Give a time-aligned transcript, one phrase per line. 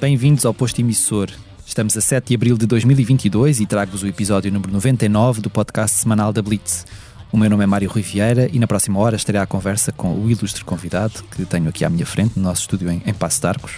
[0.00, 1.28] Bem-vindos ao Posto Emissor.
[1.66, 5.94] Estamos a 7 de abril de 2022 e trago-vos o episódio número 99 do podcast
[5.98, 6.86] semanal da Blitz.
[7.30, 10.30] O meu nome é Mário Vieira e na próxima hora estarei à conversa com o
[10.30, 13.46] ilustre convidado que tenho aqui à minha frente, no nosso estúdio em, em Passo de
[13.46, 13.72] Arcos.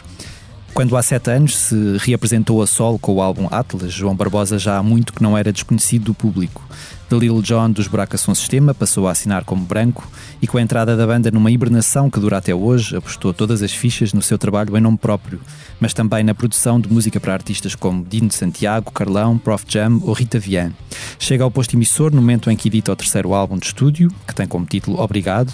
[0.73, 4.79] Quando há sete anos se reapresentou a solo com o álbum Atlas, João Barbosa já
[4.79, 6.63] há muito que não era desconhecido do público.
[7.13, 10.63] De Lil John dos Buracos Som Sistema passou a assinar como branco e com a
[10.63, 14.39] entrada da banda numa hibernação que dura até hoje, apostou todas as fichas no seu
[14.39, 15.39] trabalho em nome próprio,
[15.79, 20.01] mas também na produção de música para artistas como Dino de Santiago, Carlão, Prof Jam
[20.03, 20.73] ou Rita Vian.
[21.19, 24.35] Chega ao posto emissor no momento em que edita o terceiro álbum de estúdio, que
[24.35, 25.53] tem como título Obrigado.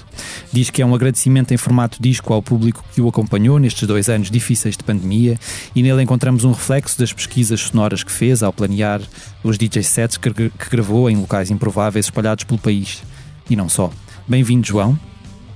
[0.52, 4.08] Diz que é um agradecimento em formato disco ao público que o acompanhou nestes dois
[4.08, 5.36] anos difíceis de pandemia
[5.74, 9.00] e nele encontramos um reflexo das pesquisas sonoras que fez ao planear
[9.42, 10.30] os DJ sets que
[10.70, 13.02] gravou em locais improváveis espalhados pelo país.
[13.48, 13.90] E não só.
[14.26, 14.98] Bem-vindo, João.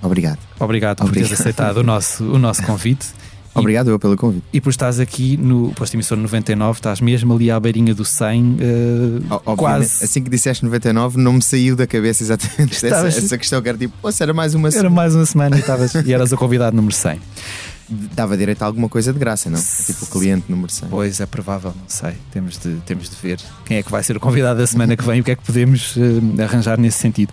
[0.03, 0.39] Obrigado.
[0.59, 1.29] Obrigado por Obrigado.
[1.29, 3.07] teres aceitado o nosso, o nosso convite.
[3.55, 4.45] Obrigado eu pelo convite.
[4.53, 8.57] E por estás aqui no posto emissor 99, estás mesmo ali à beirinha do 100,
[9.25, 10.03] uh, quase.
[10.03, 13.15] Assim que disseste 99, não me saiu da cabeça exatamente estavas...
[13.15, 14.89] essa, essa, questão que era tipo, era mais uma semana.
[14.89, 17.21] Era mais uma semana e, estavas, e eras o convidado número 100.
[18.15, 19.61] Dava direito a alguma coisa de graça, não?
[19.61, 20.89] Tipo o cliente número 100.
[20.89, 22.15] Pois é provável, não sei.
[22.31, 25.05] Temos de, temos de ver quem é que vai ser o convidado da semana que
[25.05, 27.33] vem e o que é que podemos uh, arranjar nesse sentido.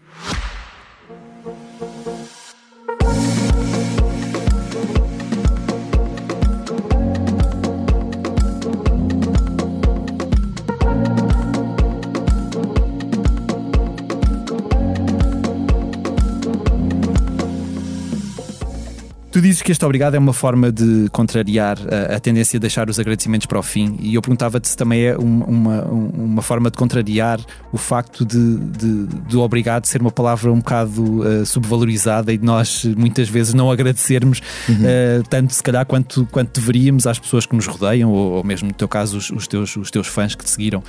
[19.41, 22.87] Tu dizes que este obrigado é uma forma de contrariar a, a tendência de deixar
[22.91, 26.69] os agradecimentos para o fim, e eu perguntava-te se também é uma, uma, uma, forma
[26.69, 27.39] de contrariar
[27.71, 32.45] o facto de, de, de obrigado ser uma palavra um bocado uh, subvalorizada e de
[32.45, 34.75] nós muitas vezes não agradecermos uhum.
[34.75, 38.67] uh, tanto, se calhar, quanto, quanto deveríamos às pessoas que nos rodeiam, ou, ou mesmo
[38.67, 40.83] no teu caso, os, os, teus, os teus fãs que te seguiram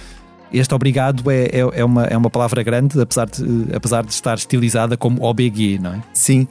[0.53, 4.35] este obrigado é, é, é, uma, é uma palavra grande, apesar de, apesar de estar
[4.35, 6.03] estilizada como OBG, não é?
[6.13, 6.47] Sim.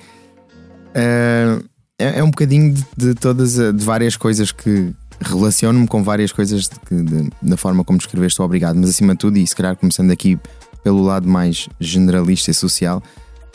[0.96, 1.70] Uh,
[2.02, 6.70] é, é um bocadinho de, de, todas, de várias coisas que relaciono-me com várias coisas
[6.90, 9.76] de, de, da forma como descreveste o obrigado, mas acima de tudo, e se calhar
[9.76, 10.40] começando aqui
[10.84, 13.04] pelo lado mais generalista e social,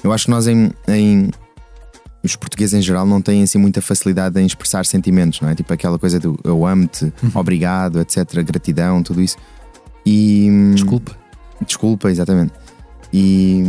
[0.05, 1.31] eu acho que nós em, em
[2.23, 5.55] os portugueses em geral não têm assim muita facilidade em expressar sentimentos, não é?
[5.55, 7.31] Tipo aquela coisa do eu amo-te, uhum.
[7.35, 9.37] obrigado, etc, gratidão, tudo isso.
[10.05, 11.17] E desculpa.
[11.67, 12.53] Desculpa, exatamente.
[13.13, 13.65] E,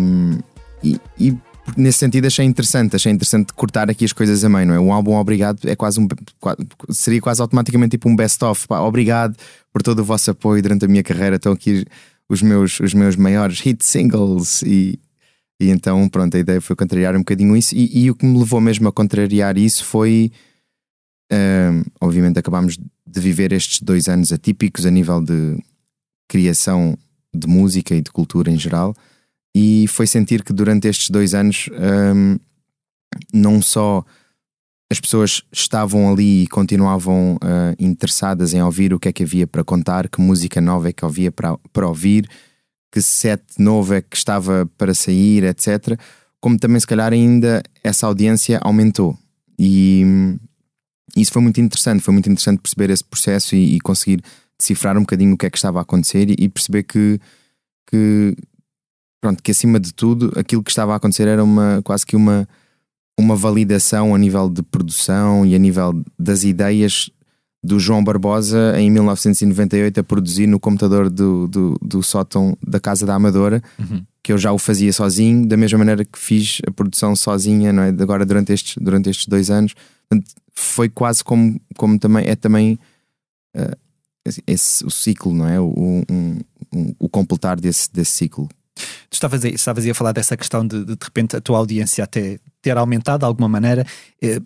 [0.83, 1.37] e, e
[1.75, 4.79] nesse sentido achei interessante, achei interessante cortar aqui as coisas a meio, não é?
[4.79, 6.07] Um álbum obrigado é quase um
[6.89, 8.65] seria quase automaticamente tipo um best-of.
[8.69, 9.35] Obrigado
[9.71, 11.35] por todo o vosso apoio durante a minha carreira.
[11.35, 11.85] Estão aqui
[12.29, 14.99] os meus, os meus maiores hit singles e,
[15.59, 18.37] e então pronto, a ideia foi contrariar um bocadinho isso e, e o que me
[18.37, 20.31] levou mesmo a contrariar isso foi
[21.31, 25.57] uh, obviamente acabámos de viver estes dois anos atípicos a nível de
[26.27, 26.97] criação
[27.33, 28.93] de música e de cultura em geral
[29.55, 31.69] e foi sentir que durante estes dois anos
[32.15, 32.37] um,
[33.33, 34.03] não só
[34.89, 39.45] as pessoas estavam ali e continuavam uh, interessadas em ouvir o que é que havia
[39.45, 42.29] para contar, que música nova é que havia para, para ouvir,
[42.91, 45.99] que set novo é que estava para sair, etc.
[46.39, 49.17] Como também, se calhar, ainda essa audiência aumentou.
[49.59, 50.39] E hum,
[51.15, 52.01] isso foi muito interessante.
[52.01, 54.21] Foi muito interessante perceber esse processo e, e conseguir
[54.57, 57.19] decifrar um bocadinho o que é que estava a acontecer e, e perceber que,
[57.89, 58.35] que
[59.21, 62.47] pronto, que acima de tudo aquilo que estava a acontecer era uma quase que uma,
[63.19, 67.09] uma validação a nível de produção e a nível das ideias
[67.63, 73.05] do João Barbosa em 1998 a produzir no computador do, do, do sótão da Casa
[73.05, 74.03] da Amadora, uhum.
[74.23, 77.83] que eu já o fazia sozinho, da mesma maneira que fiz a produção sozinha, não
[77.83, 77.89] é?
[77.89, 79.73] Agora durante estes, durante estes dois anos.
[80.07, 82.79] Portanto, foi quase como, como também é também
[83.55, 83.77] uh,
[84.45, 85.59] esse, o ciclo, não é?
[85.59, 86.39] O, um,
[86.73, 88.47] um, o completar desse, desse ciclo.
[89.09, 92.03] Tu estavas a, estavas a falar dessa questão de, de, de repente a tua audiência
[92.03, 93.85] até ter aumentado de alguma maneira.
[94.21, 94.39] Eh,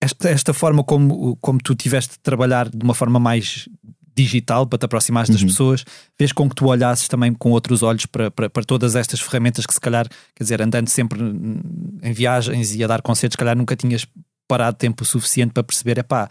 [0.00, 3.68] esta, esta forma como, como tu tiveste de trabalhar de uma forma mais
[4.14, 5.48] digital para te aproximares das Uhum.
[5.48, 5.84] pessoas,
[6.16, 9.66] fez com que tu olhasses também com outros olhos para, para, para todas estas ferramentas
[9.66, 13.56] que se calhar, quer dizer, andando sempre em viagens e a dar concertos, se calhar
[13.56, 14.06] nunca tinhas
[14.48, 16.28] parado tempo suficiente para perceber, epá,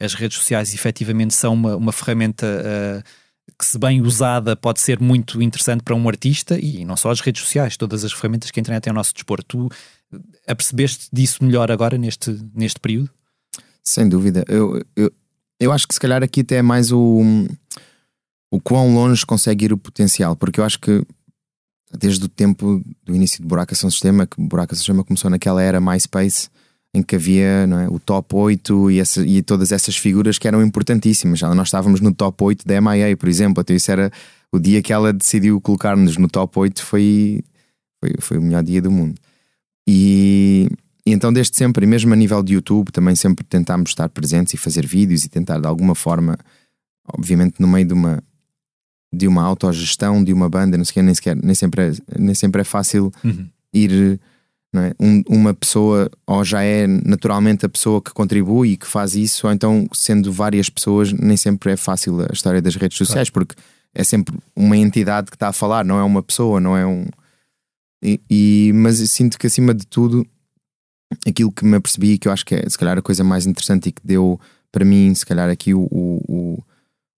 [0.00, 3.02] as redes sociais efetivamente são uma, uma ferramenta ah,
[3.60, 7.20] que se bem usada pode ser muito interessante para um artista e não só as
[7.20, 9.44] redes sociais, todas as ferramentas que a internet tem ao nosso dispor.
[9.44, 9.68] Tu
[10.46, 13.10] apercebeste disso melhor agora neste, neste período?
[13.84, 14.46] Sem dúvida.
[14.48, 15.12] Eu, eu,
[15.60, 17.20] eu acho que se calhar aqui até é mais o,
[18.50, 21.04] o quão longe consegue ir o potencial, porque eu acho que
[21.98, 25.62] desde o tempo do início de Buraca São Sistema, que Buraca São Sistema começou naquela
[25.62, 26.48] era MySpace,
[26.92, 30.62] em que havia é, o top 8 e, essa, e todas essas figuras que eram
[30.62, 31.38] importantíssimas.
[31.38, 34.10] Já nós estávamos no top 8 da MIA, por exemplo, até isso era
[34.52, 37.42] o dia que ela decidiu colocar-nos no top 8 foi,
[38.02, 39.14] foi, foi o melhor dia do mundo.
[39.86, 40.68] E,
[41.06, 44.54] e então, desde sempre, e mesmo a nível de YouTube, também sempre tentámos estar presentes
[44.54, 46.36] e fazer vídeos e tentar de alguma forma,
[47.06, 48.22] obviamente, no meio de uma
[49.12, 51.92] de uma autogestão de uma banda, não sei o quê, nem sequer, nem sempre é,
[52.16, 53.12] nem sempre é fácil
[53.74, 54.29] ir não
[54.76, 54.92] é?
[55.00, 59.46] Um- uma pessoa ou já é naturalmente a pessoa que contribui e que faz isso,
[59.46, 63.56] ou então sendo várias pessoas, nem sempre é fácil a história das redes sociais, porque
[63.92, 67.06] é sempre uma entidade que está a falar, não é uma pessoa, não é um.
[68.02, 70.24] E, e- mas eu sinto que acima de tudo,
[71.26, 73.88] aquilo que me apercebi, que eu acho que é se calhar a coisa mais interessante
[73.88, 74.40] e que deu
[74.70, 76.62] para mim, se calhar aqui o, o, o,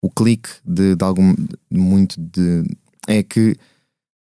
[0.01, 2.63] o clique de, de algum de muito de
[3.07, 3.55] é que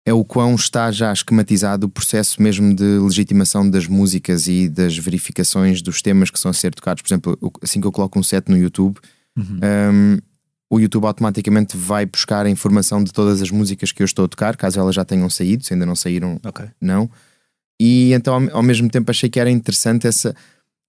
[0.05, 4.97] é o quão está já esquematizado o processo mesmo de legitimação das músicas e das
[4.97, 7.01] verificações dos temas que são a ser tocados.
[7.01, 8.99] Por exemplo, assim que eu coloco um set no YouTube,
[9.37, 10.17] um,
[10.69, 14.27] o YouTube automaticamente vai buscar a informação de todas as músicas que eu estou a
[14.27, 16.65] tocar, caso elas já tenham saído, se ainda não saíram, Ok.
[16.81, 17.09] não.
[17.79, 20.35] E então, ao, ao mesmo tempo, achei que era interessante essa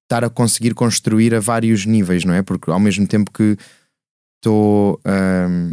[0.04, 2.42] estar a conseguir construir a vários níveis, não é?
[2.42, 3.56] Porque ao mesmo tempo que
[4.36, 5.70] estou um,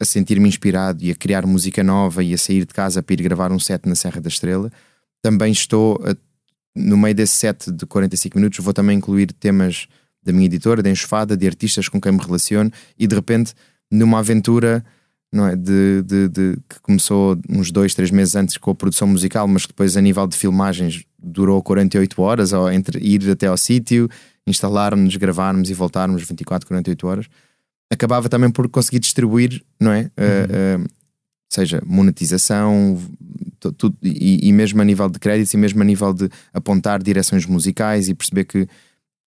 [0.00, 3.22] a sentir-me inspirado e a criar música nova e a sair de casa para ir
[3.22, 4.70] gravar um set na Serra da Estrela,
[5.22, 6.16] também estou a-
[6.76, 9.86] no meio desse set de 45 minutos, vou também incluir temas
[10.22, 13.54] da minha editora, de enxofada, de artistas com quem me relaciono e de repente,
[13.90, 14.84] numa aventura
[15.32, 19.06] não é, de, de- de- que começou uns dois, três meses antes com a produção
[19.08, 23.48] musical, mas que depois, a nível de filmagens, durou 48 horas, ou entre ir até
[23.48, 24.08] ao sítio,
[24.46, 27.26] instalarmos, gravarmos e voltarmos 24, 48 horas
[27.90, 30.10] acabava também por conseguir distribuir, não é?
[30.18, 30.88] Uh, uh,
[31.50, 33.00] seja monetização
[33.60, 37.02] tu- tudo, e, e mesmo a nível de créditos e mesmo a nível de apontar
[37.02, 38.68] direções musicais e perceber que,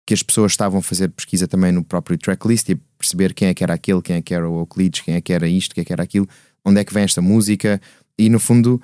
[0.07, 3.55] que as pessoas estavam a fazer pesquisa também no próprio tracklist e perceber quem é
[3.55, 5.83] que era aquele, quem é que era o Euclides, quem é que era isto, quem
[5.83, 6.29] é que era aquilo,
[6.65, 7.81] onde é que vem esta música
[8.19, 8.81] e no fundo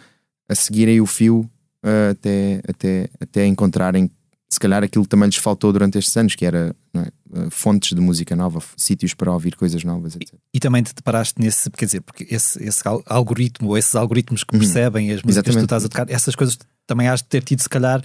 [0.48, 1.48] a seguirem o fio
[1.84, 4.10] uh, até, até, até encontrarem
[4.52, 7.12] se calhar aquilo que também lhes faltou durante estes anos, que era é,
[7.50, 10.34] fontes de música nova, sítios para ouvir coisas novas, etc.
[10.52, 14.42] E também te deparaste nesse, quer dizer, porque esse, esse al- algoritmo, ou esses algoritmos
[14.44, 15.64] que percebem as músicas que tu Exatamente.
[15.64, 18.02] estás a tocar, essas coisas também has de ter tido, se calhar,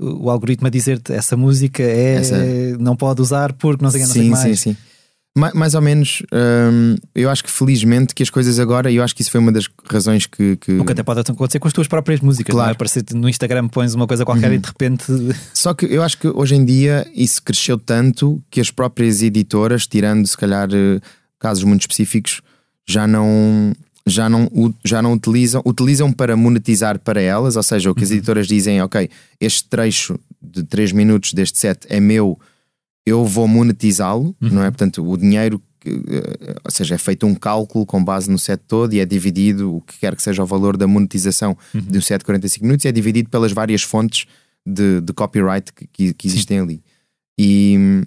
[0.00, 4.06] o algoritmo a dizer-te essa música é Essa- não pode usar porque não sei, o
[4.06, 4.60] não sim, que mais.
[4.60, 4.76] sim, sim.
[4.80, 4.97] Ma-
[5.36, 9.14] Mais ou menos, hum, eu acho que felizmente que as coisas agora, e eu acho
[9.14, 10.56] que isso foi uma das razões que.
[10.56, 12.66] que- O que até pode acontecer com as tuas próprias músicas, Claro.
[12.66, 12.72] não é?
[12.72, 15.04] Aparecer no Instagram pões uma coisa qualquer e de repente
[15.54, 19.86] Só que eu acho que hoje em dia isso cresceu tanto que as próprias editoras,
[19.86, 21.00] tirando se calhar eh,
[21.38, 22.40] casos muito específicos,
[22.86, 23.72] já não.
[24.10, 24.50] Já não,
[24.82, 28.80] já não utilizam, utilizam para monetizar para elas, ou seja, o que as editoras dizem,
[28.80, 32.40] ok, este trecho de 3 minutos deste set é meu,
[33.08, 34.70] eu vou monetizá-lo, não é?
[34.70, 38.60] Portanto, o dinheiro, que, eh, ou seja, é feito um cálculo com base no set
[38.66, 42.00] todo e é dividido, o que quer que seja o valor da monetização de um
[42.00, 44.26] set de 45 minutos, é dividido pelas várias fontes
[44.66, 46.82] de, de copyright que, que- existem ali.
[47.38, 48.02] E,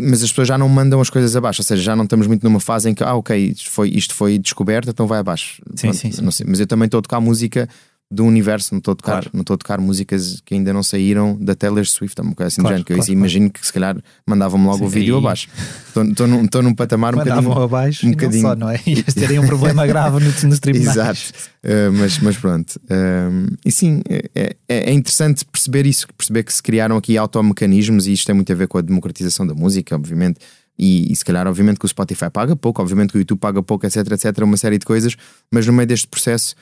[0.00, 2.42] mas as pessoas já não mandam as coisas abaixo, ou seja, já não estamos muito
[2.44, 5.62] numa fase em que, ah, ok, isto foi, isto foi descoberto, então vai abaixo.
[5.76, 6.30] Sim, sim, sim.
[6.30, 7.68] sei, mas eu também estou a tocar música
[8.12, 9.30] do universo, não estou a tocar, Claro.
[9.32, 12.48] não estou a tocar músicas que ainda não saíram da Taylor Swift, é uma coisa
[12.48, 15.14] assim Claro, género, que eu claro, imagino que se calhar mandavam-me logo Sim, o vídeo
[15.16, 15.48] aí- abaixo.
[15.96, 17.64] Estou- num, num patamar um mandavam bocadinho.
[17.64, 18.80] abaixo um e bocadinho- só, não é?
[18.86, 20.90] Ias terem um problema grave no- nos tribunais.
[20.96, 21.20] Exato.
[21.64, 22.80] Uh, mas, mas pronto.
[22.90, 28.06] Um, e sim, é, é- é interessante perceber isso, perceber que se criaram aqui automecanismos
[28.06, 30.38] e isto tem muito a ver com a democratização da música, obviamente.
[30.78, 33.62] E, e se calhar, obviamente, que o Spotify paga pouco, obviamente que o YouTube paga
[33.62, 35.14] pouco, etc, etc, uma série de coisas,
[35.50, 36.54] mas no meio deste processo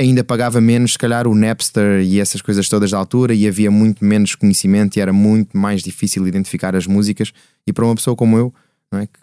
[0.00, 3.70] ainda pagava menos, se calhar, o Napster e essas coisas todas da altura, e havia
[3.70, 7.32] muito menos conhecimento e era muito mais difícil identificar as músicas.
[7.66, 8.54] E para uma pessoa como eu,
[8.92, 9.06] não é?
[9.06, 9.18] Que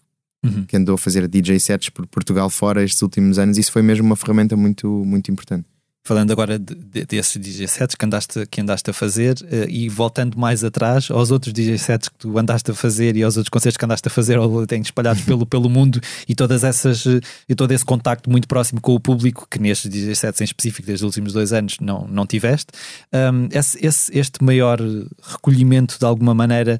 [0.46, 0.64] Uhum.
[0.64, 4.06] que andou a fazer DJ sets por Portugal fora estes últimos anos, isso foi mesmo
[4.06, 5.66] uma ferramenta muito, muito importante.
[6.06, 9.90] Falando agora de, de, desses DJ sets que andaste, que andaste a fazer uh, e
[9.90, 13.50] voltando mais atrás aos outros DJ sets que tu andaste a fazer e aos outros
[13.50, 17.04] concertos que andaste a fazer ou têm espalhados pelo, pelo mundo e todas essas
[17.50, 20.86] e todo esse contacto muito próximo com o público que nestes DJ sets em específico
[20.86, 22.68] desde os últimos dois anos não, não tiveste
[23.12, 24.80] um, esse, esse, este maior
[25.24, 26.80] recolhimento de alguma maneira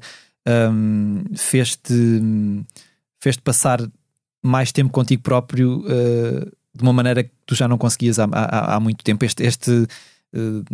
[0.72, 2.22] um, fez-te
[3.20, 3.80] fez passar
[4.40, 8.76] mais tempo contigo próprio uh, de uma maneira que tu já não conseguias há, há,
[8.76, 9.24] há muito tempo.
[9.24, 10.64] Este, este uh,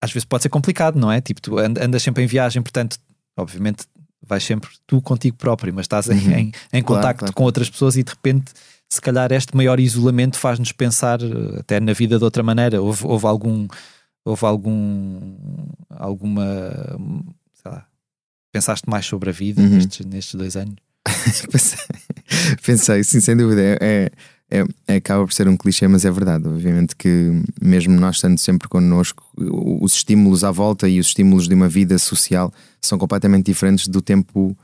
[0.00, 1.20] às vezes pode ser complicado, não é?
[1.20, 2.98] Tipo, tu andas sempre em viagem, portanto,
[3.36, 3.84] obviamente
[4.22, 6.32] vais sempre tu contigo próprio, mas estás em, uhum.
[6.32, 7.34] em, em contacto claro, claro.
[7.34, 8.52] com outras pessoas e de repente,
[8.88, 12.82] se calhar, este maior isolamento faz-nos pensar eh, até na vida de outra maneira.
[12.82, 13.68] Houve, houve algum.
[14.24, 15.36] Houve algum.
[15.90, 16.44] alguma.
[17.54, 17.86] sei lá.
[18.52, 19.68] Pensaste mais sobre a vida uhum.
[19.68, 20.76] nestes, nestes dois anos?
[22.64, 23.78] Pensei, sim, sem dúvida.
[23.80, 24.10] É,
[24.50, 26.48] é, é, acaba por ser um clichê, mas é verdade.
[26.48, 27.30] Obviamente que,
[27.60, 31.98] mesmo nós estando sempre connosco, os estímulos à volta e os estímulos de uma vida
[31.98, 34.56] social são completamente diferentes do tempo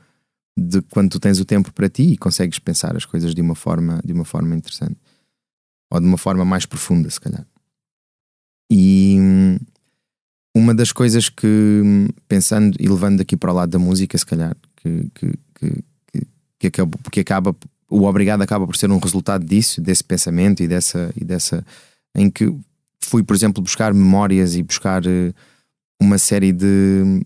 [0.57, 3.55] de quando tu tens o tempo para ti e consegues pensar as coisas de uma
[3.55, 4.97] forma, de uma forma interessante
[5.91, 7.45] ou de uma forma mais profunda, se calhar.
[8.69, 9.17] E
[10.55, 11.81] uma das coisas que,
[12.27, 15.83] pensando e levando aqui para o lado da música, se calhar, que, que, que
[16.59, 17.55] que acaba, porque acaba
[17.89, 21.65] o obrigado acaba por ser um resultado disso, desse pensamento e dessa, e dessa
[22.15, 22.53] em que
[23.01, 25.33] fui, por exemplo, buscar memórias e buscar uh,
[26.01, 27.21] uma série de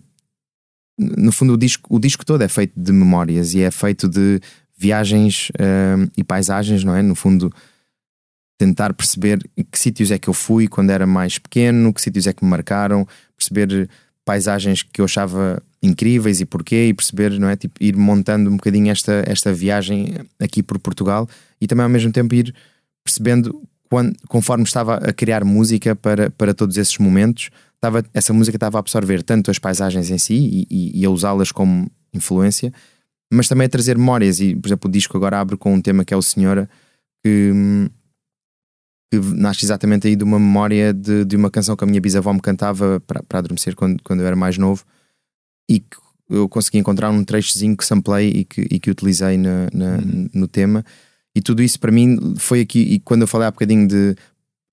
[0.98, 4.40] no fundo o disco, o disco todo é feito de memórias e é feito de
[4.76, 7.02] viagens uh, e paisagens, não é?
[7.02, 7.52] No fundo,
[8.58, 9.38] tentar perceber
[9.70, 12.50] que sítios é que eu fui quando era mais pequeno, que sítios é que me
[12.50, 13.88] marcaram, perceber
[14.24, 17.56] paisagens que eu achava incríveis e porquê e perceber, não é?
[17.56, 21.28] Tipo, ir montando um bocadinho esta, esta viagem aqui por Portugal
[21.60, 22.54] e também ao mesmo tempo ir
[23.04, 28.56] percebendo quando, conforme estava a criar música para, para todos esses momentos, estava, essa música
[28.56, 32.72] estava a absorver tanto as paisagens em si e, e, a usá-las como influência,
[33.30, 34.40] mas também a trazer memórias.
[34.40, 36.70] E, por exemplo, o disco agora abre com um tema que é o Senhora,
[37.22, 37.88] que hum,
[39.12, 42.32] que nasce exatamente aí de uma memória de, de uma canção que a minha bisavó
[42.32, 44.86] me cantava para, para adormecer quando, quando eu era mais novo
[45.68, 45.98] e que
[46.30, 50.30] eu consegui encontrar um trechozinho que samplei e que, e que utilizei na, na uhum.
[50.32, 50.82] no tema.
[51.36, 52.80] E tudo isso para mim foi aqui.
[52.80, 54.16] E quando eu falei há bocadinho de.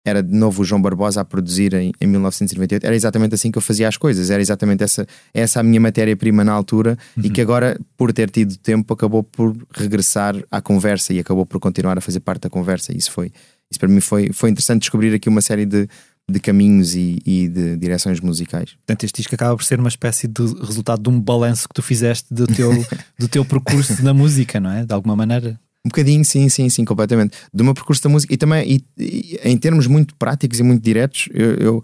[0.06, 3.58] Era de novo o João Barbosa a produzir em, em 1998, era exatamente assim que
[3.58, 7.24] eu fazia as coisas, era exatamente essa, essa a minha matéria-prima na altura uhum.
[7.26, 11.60] e que agora, por ter tido tempo, acabou por regressar à conversa e acabou por
[11.60, 12.96] continuar a fazer parte da conversa.
[12.96, 13.30] Isso foi,
[13.72, 15.88] isso para mim foi, foi interessante descobrir aqui uma série de,
[16.30, 18.74] de caminhos e, e, de direções musicais.
[18.74, 21.82] Portanto, este disco acaba por ser uma espécie de resultado de um balanço que tu
[21.82, 22.72] fizeste do teu,
[23.18, 24.86] do teu percurso na música, não é?
[24.86, 25.60] De alguma maneira.
[25.86, 27.38] Um bocadinho, sim, sim, sim, completamente.
[27.54, 30.84] De uma percurso da música e também e, e, em termos muito práticos e muito
[30.84, 31.84] diretos, eu, eu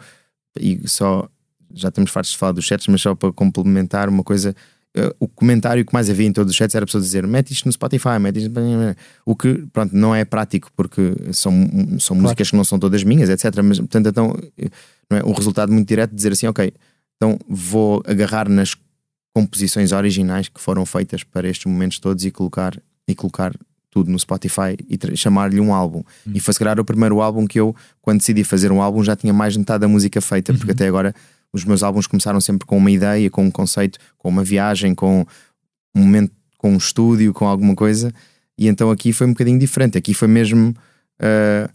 [0.59, 1.29] e só
[1.73, 4.55] já estamos fartos de falar dos chats, mas só para complementar uma coisa
[5.19, 7.71] o comentário que mais havia em todos os chats era pessoas dizer mete isto no
[7.71, 8.51] Spotify, mete isto
[9.25, 11.53] o que pronto, não é prático porque são,
[11.99, 12.21] são claro.
[12.21, 13.61] músicas que não são todas minhas, etc.
[13.63, 14.37] Mas portanto, então
[15.09, 16.71] não é um resultado muito direto de dizer assim, ok,
[17.17, 18.75] então vou agarrar nas
[19.33, 22.73] composições originais que foram feitas para estes momentos todos e colocar
[23.07, 23.53] e colocar
[23.91, 26.03] tudo no Spotify e chamar-lhe um álbum.
[26.25, 26.33] Uhum.
[26.35, 29.15] E foi se calhar o primeiro álbum que eu, quando decidi fazer um álbum, já
[29.15, 30.75] tinha mais de metade da música feita, porque uhum.
[30.75, 31.15] até agora
[31.53, 35.25] os meus álbuns começaram sempre com uma ideia, com um conceito, com uma viagem, com
[35.95, 38.11] um momento, com um estúdio, com alguma coisa.
[38.57, 39.97] E então aqui foi um bocadinho diferente.
[39.97, 41.69] Aqui foi mesmo, uh,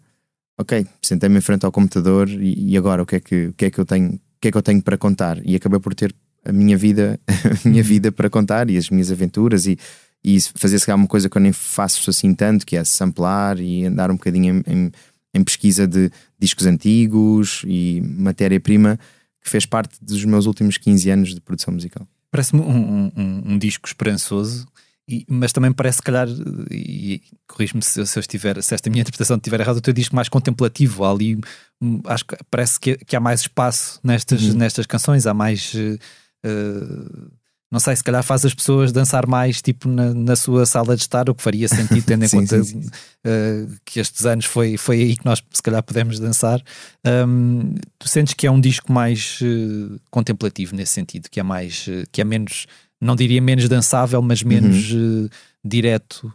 [0.59, 3.65] ok, sentei-me em frente ao computador e, e, agora o que é que, o que
[3.67, 5.41] é que eu tenho, o que é que eu tenho para contar?
[5.45, 7.19] E acabei por ter a minha vida,
[7.65, 9.79] a minha vida para contar e as minhas aventuras e,
[10.25, 13.85] e fazer se uma coisa que eu nem faço assim tanto, que é samplar e
[13.85, 14.93] andar um bocadinho em, em,
[15.35, 18.99] em pesquisa de discos antigos e matéria-prima
[19.41, 22.07] que fez parte dos meus últimos 15 anos de produção musical.
[22.31, 24.67] Parece-me um, um, um, disco esperançoso,
[25.09, 26.29] e, mas também parece, se calhar,
[26.71, 30.15] e corrijo-me se, se, eu estiver, se esta minha interpretação estiver errada, o teu disco
[30.15, 31.05] mais contemplativo.
[31.05, 31.41] Há ali,
[31.81, 34.55] hum, acho que parece que, que há mais espaço nestas, uhum.
[34.55, 35.75] nestas canções, há mais.
[35.75, 37.31] Uh,
[37.71, 41.03] não sei, se calhar faz as pessoas dançar mais tipo na, na sua sala de
[41.03, 42.89] estar, o que faria sentido tendo em sim, conta sim, sim.
[43.25, 46.61] Uh, que estes anos foi, foi aí que nós se calhar pudemos dançar.
[47.07, 51.87] Um, tu sentes que é um disco mais uh, contemplativo nesse sentido, que é mais,
[51.87, 52.67] uh, que é menos,
[53.01, 55.29] não diria menos dançável, mas menos uhum.
[55.65, 56.35] direto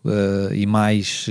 [0.54, 1.28] e mais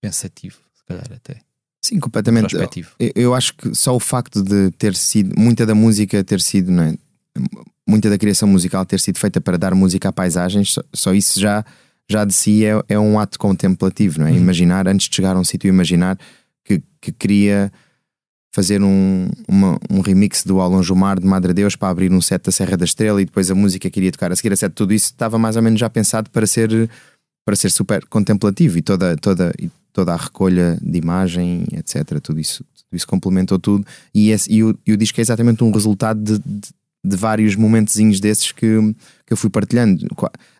[0.00, 1.40] pensativo, se calhar até.
[1.80, 2.54] Sim, completamente.
[2.54, 6.70] Eu, eu acho que só o facto de ter sido, muita da música ter sido,
[6.70, 6.94] não é?
[7.86, 11.40] Muita da criação musical ter sido feita para dar música a paisagens, só, só isso
[11.40, 11.64] já,
[12.08, 14.30] já de si é, é, um ato contemplativo, não é?
[14.30, 14.38] Uhum.
[14.38, 16.18] Imaginar, antes de chegar a um sítio, imaginar
[16.64, 17.72] que, que queria
[18.54, 22.44] fazer um, uma, um remix do Alonso Mar de Madre Deus para abrir um set
[22.44, 24.72] da Serra da Estrela e depois a música que iria tocar a seguir a set,
[24.72, 26.90] tudo isso estava mais ou menos já pensado para ser,
[27.46, 32.20] para ser super contemplativo e toda, toda, e toda a recolha de imagem, etc.
[32.20, 33.86] Tudo isso, tudo isso complementou tudo.
[34.14, 36.68] E, esse, e, o, e o disco é exatamente um resultado de, de,
[37.04, 38.66] de vários momentozinhos desses que,
[39.26, 40.06] que eu fui partilhando.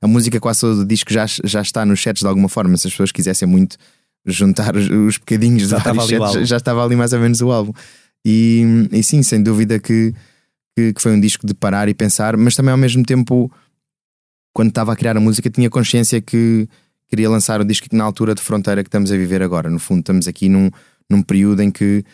[0.01, 2.89] A música quase todo do disco já, já está nos sets de alguma forma, se
[2.89, 3.77] as pessoas quisessem muito
[4.27, 7.51] juntar os, os bocadinhos Já de estava sets, já estava ali mais ou menos o
[7.51, 7.73] álbum.
[8.25, 10.15] E, e sim, sem dúvida que,
[10.77, 13.51] que, que foi um disco de parar e pensar, mas também ao mesmo tempo,
[14.53, 16.69] quando estava a criar a música, tinha consciência que
[17.09, 19.69] queria lançar o disco na altura de fronteira que estamos a viver agora.
[19.69, 20.71] No fundo, estamos aqui num,
[21.11, 22.05] num período em que,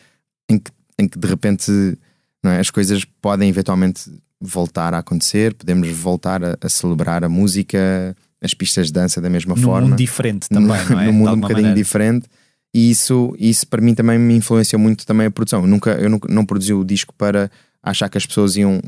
[0.51, 1.97] em que, em que de repente
[2.45, 4.03] é, as coisas podem eventualmente
[4.41, 9.29] voltar a acontecer, podemos voltar a, a celebrar a música, as pistas de dança da
[9.29, 11.05] mesma Num forma mundo diferente também, num, não é?
[11.07, 11.75] num mundo um bocadinho maneira.
[11.75, 12.27] diferente.
[12.75, 15.63] E isso, isso para mim também me influenciou muito também a produção.
[15.63, 17.51] Eu nunca, eu nunca, não produzi o disco para
[17.83, 18.81] achar que as pessoas iam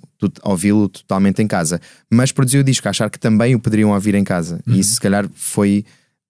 [0.45, 1.81] ouvi-lo totalmente em casa,
[2.11, 4.61] mas produzi o disco achar que também o poderiam ouvir em casa.
[4.67, 4.75] Uhum.
[4.75, 5.85] E isso, se calhar, foi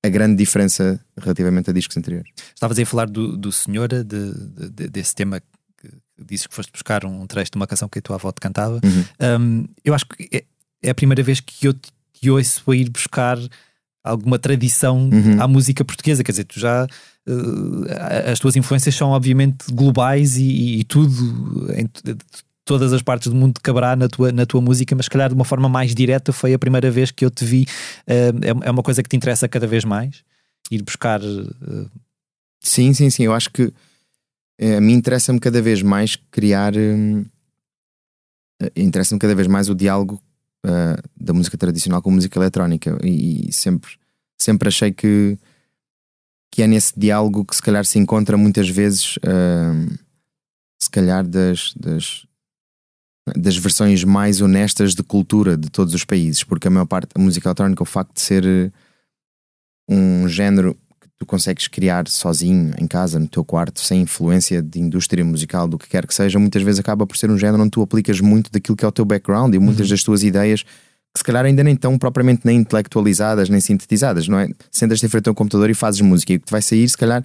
[0.05, 2.31] a grande diferença relativamente a discos anteriores.
[2.55, 5.43] Estavas aí a falar do, do Senhora, de, de- de- desse tema
[6.25, 8.81] dizes que foste buscar um trecho de uma canção que a tua avó te cantava.
[9.41, 10.45] Um, eu acho que é,
[10.83, 13.39] é a primeira vez que eu te, te ouço a ir buscar
[14.03, 15.41] alguma tradição Uhum.
[15.43, 16.23] à música portuguesa.
[16.25, 16.87] Quer dizer, tu já.
[17.29, 21.89] uh, as tuas influências são obviamente globais e, e- e tudo, em
[22.65, 25.35] todas as partes do mundo caberá na tua, na tua música, mas se calhar de
[25.35, 27.67] uma forma mais direta foi a primeira vez que eu te vi.
[28.07, 30.23] Uh, é, é uma coisa que te interessa cada vez mais?
[30.71, 31.21] Ir buscar.
[31.23, 31.91] uh,
[32.63, 33.25] Sim, sim, sim.
[33.25, 33.73] Eu acho que
[34.61, 36.77] eh, a mim interessa-me cada vez mais criar.
[36.77, 37.25] hum,
[38.61, 40.23] eh, interessa-me cada vez mais o diálogo
[40.67, 42.99] ah, da música tradicional com a música eletrónica.
[43.03, 43.91] E, e sempre,
[44.39, 45.39] sempre achei que,
[46.53, 49.97] que é nesse diálogo que se calhar se encontra muitas vezes, hum,
[50.79, 51.73] se calhar, das.
[51.75, 52.27] das
[53.37, 57.23] das versões mais honestas de cultura de todos os países, porque a maior parte da
[57.23, 58.73] música eletrónica, o facto de ser
[59.89, 60.77] um género
[61.21, 65.79] tu consegues criar sozinho em casa, no teu quarto, sem influência de indústria musical, do
[65.79, 68.51] que quer que seja, muitas vezes acaba por ser um género onde tu aplicas muito
[68.51, 71.63] daquilo que é o teu background e muitas das tuas ideias que se calhar ainda
[71.63, 74.49] nem estão propriamente nem intelectualizadas nem sintetizadas, não é?
[74.71, 76.97] Sentas-te em frente ao computador e fazes música e o que te vai sair, se
[76.97, 77.23] calhar,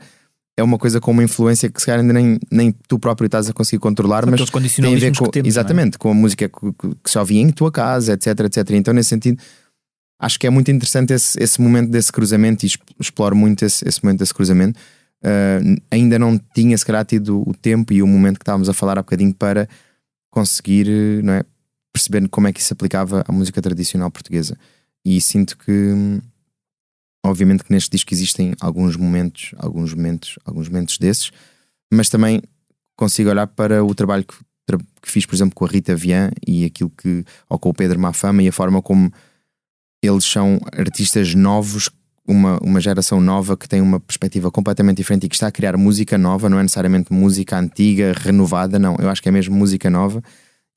[0.58, 3.50] é uma coisa com uma influência que se calhar ainda nem, nem tu próprio estás
[3.50, 5.50] a conseguir controlar, São mas tem a ver com, temos, é?
[5.50, 8.72] exatamente, com a música que, que, só via em tua casa, etc, etc.
[8.72, 9.42] Então, nesse sentido,
[10.20, 13.88] acho que é muito interessante esse, esse momento desse cruzamento e exp- exploro muito esse,
[13.88, 14.80] esse momento desse cruzamento.
[15.24, 18.74] Uh, ainda não tinha, se calhar, tido o tempo e o momento que estávamos a
[18.74, 19.68] falar há bocadinho para
[20.30, 20.88] conseguir
[21.24, 21.44] não é,
[21.92, 24.58] perceber como é que isso aplicava à música tradicional portuguesa.
[25.04, 26.22] E sinto que,
[27.26, 31.32] obviamente, que neste disco existem alguns momentos, alguns momentos, alguns momentos desses,
[31.92, 32.42] mas também
[32.96, 34.36] consigo olhar para o trabalho que,
[35.02, 38.00] que fiz, por exemplo, com a Rita Vian e aquilo que, ou com o Pedro
[38.00, 39.12] Mafama e a forma como
[40.08, 41.90] eles são artistas novos,
[42.28, 45.78] uma, uma geração nova que tem uma perspectiva completamente diferente e que está a criar
[45.78, 48.96] música nova, não é necessariamente música antiga, renovada, não.
[49.00, 50.24] Eu acho que é mesmo música nova.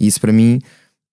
[0.00, 0.60] E isso para mim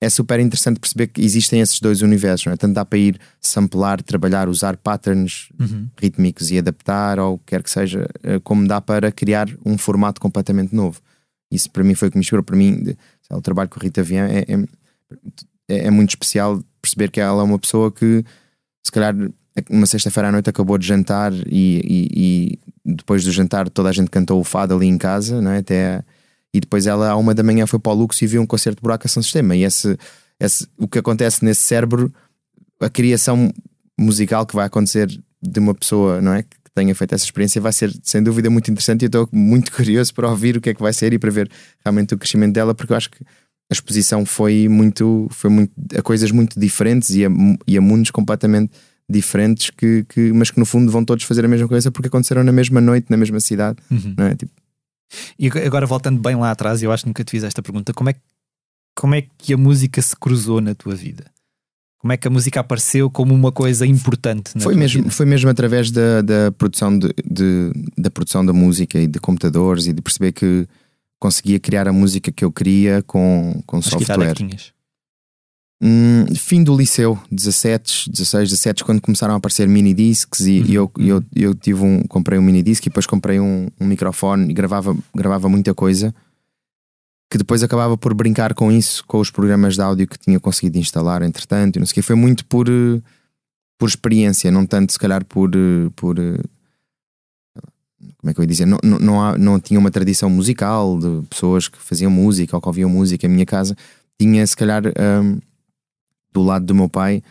[0.02, 2.58] é super interessante perceber que existem esses dois universos, não é?
[2.58, 5.88] Tanto dá para ir samplar, trabalhar, usar patterns Uhum.
[5.98, 9.78] rítmicos e adaptar, ou o que quer que seja, eh, como dá para criar um
[9.78, 11.00] formato completamente novo.
[11.50, 12.44] Isso para mim foi o que me inspirou.
[12.44, 12.96] Para mim,
[13.32, 14.46] o trabalho com a Rita Vian é,
[15.70, 18.24] é, é muito especial perceber que ela é uma pessoa que,
[18.84, 19.14] se calhar,
[19.70, 22.10] uma sexta-feira à noite acabou de jantar e, e-
[22.86, 25.60] e depois do jantar toda a gente cantou o fado ali em casa, não é?
[25.60, 26.04] Até,
[26.54, 28.78] e depois ela, à uma da manhã, foi para o Lux e viu um concerto
[28.78, 29.56] de buraco São Sistema.
[29.56, 29.98] E esse,
[30.40, 32.14] esse, o que acontece nesse cérebro,
[32.80, 33.52] a criação
[34.00, 35.08] musical que vai acontecer
[35.42, 36.44] de uma pessoa, não é?
[36.44, 39.72] Que tenha feito essa experiência vai ser sem dúvida muito interessante e eu estou muito
[39.76, 41.50] curioso para ouvir o que é que vai ser e para ver
[41.84, 43.20] realmente o crescimento dela, porque eu acho que
[43.70, 47.30] a exposição foi muito, foi muito a coisas muito diferentes e a,
[47.68, 48.72] e a mundos completamente
[49.10, 52.44] diferentes que, que, mas que no fundo vão todos fazer a mesma coisa porque aconteceram
[52.44, 54.14] na mesma noite, na mesma cidade, Uhum.
[54.18, 54.36] não é?
[54.36, 54.52] Tipo,
[55.38, 57.94] E ag- agora voltando bem lá atrás, eu acho que nunca te fiz esta pergunta:
[57.94, 58.20] como é, que-
[58.96, 61.26] como é que a música se cruzou na tua vida?
[62.00, 65.12] Como é que a música apareceu como uma coisa importante foi mesmo, vida?
[65.14, 69.88] foi mesmo através da, da produção de, de- da produção da música e de computadores
[69.88, 70.68] e de perceber que
[71.20, 74.50] conseguia criar a música que eu queria com, com Mas que idade é software.
[74.50, 74.76] que?
[75.82, 80.66] Hum, fim do liceu, 17, 16, 17, quando começaram a aparecer mini discs e, Uhum,
[80.68, 83.86] e eu, eu, eu tive um, comprei um mini disc e depois comprei um, um
[83.86, 86.14] microfone e gravava, gravava muita coisa
[87.30, 90.78] que depois acabava por brincar com isso, com os programas de áudio que tinha conseguido
[90.78, 92.02] instalar, entretanto, e não sei o quê.
[92.02, 93.02] Foi muito por, eh,
[93.78, 96.40] por experiência, não tanto se calhar por, eh, por eh,
[98.18, 98.66] como é que eu ia dizer?
[98.66, 102.62] Não, não, não, há, não tinha uma tradição musical de pessoas que faziam música ou
[102.62, 103.26] que ouviam música.
[103.28, 103.76] A minha casa
[104.20, 105.40] tinha, se calhar, um,
[106.34, 107.22] do lado do meu pai,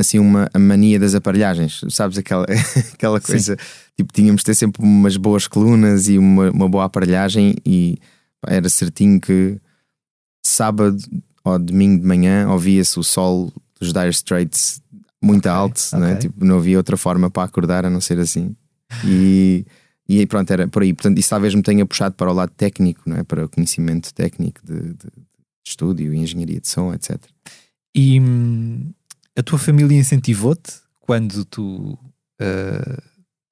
[0.00, 1.80] assim, uma a mania das aparelhagens.
[1.90, 2.44] Sabes aquela,
[2.94, 3.56] aquela coisa?
[3.96, 7.98] Tipo, tínhamos de ter sempre umas boas colunas e uma, uma boa aparelhagem, e
[8.40, 9.58] pá, era certinho que
[10.44, 10.96] sábado
[11.44, 14.80] ou domingo de manhã ouvia-se o sol dos Dire Straits
[15.22, 16.12] muito Ok, alto, Né?
[16.12, 16.18] ok.
[16.20, 18.54] Tipo, não havia outra forma para acordar a não ser assim.
[19.04, 19.64] E,
[20.08, 20.92] e aí, pronto, era por aí.
[20.92, 23.22] Portanto, isso talvez me tenha puxado para o lado técnico, não é?
[23.22, 25.10] para o conhecimento técnico de, de- de
[25.66, 27.18] estúdio engenharia de som, etc.
[27.94, 28.92] E hum,
[29.38, 31.98] a tua família incentivou-te quando tu
[32.40, 33.02] ah,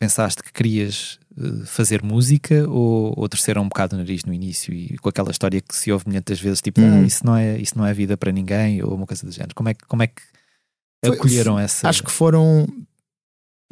[0.01, 4.75] pensaste que querias ah, fazer música ou, ou terceram um bocado o nariz no início
[4.75, 7.01] e com aquela história que se ouve muitas vezes, tipo, Hum.
[7.03, 9.55] ah, isso, não é, isso não é vida para ninguém ou uma coisa do género.
[9.55, 10.21] Como é que, como é que
[11.05, 11.89] Foi- acolheram essa?
[11.89, 12.67] Acho que foram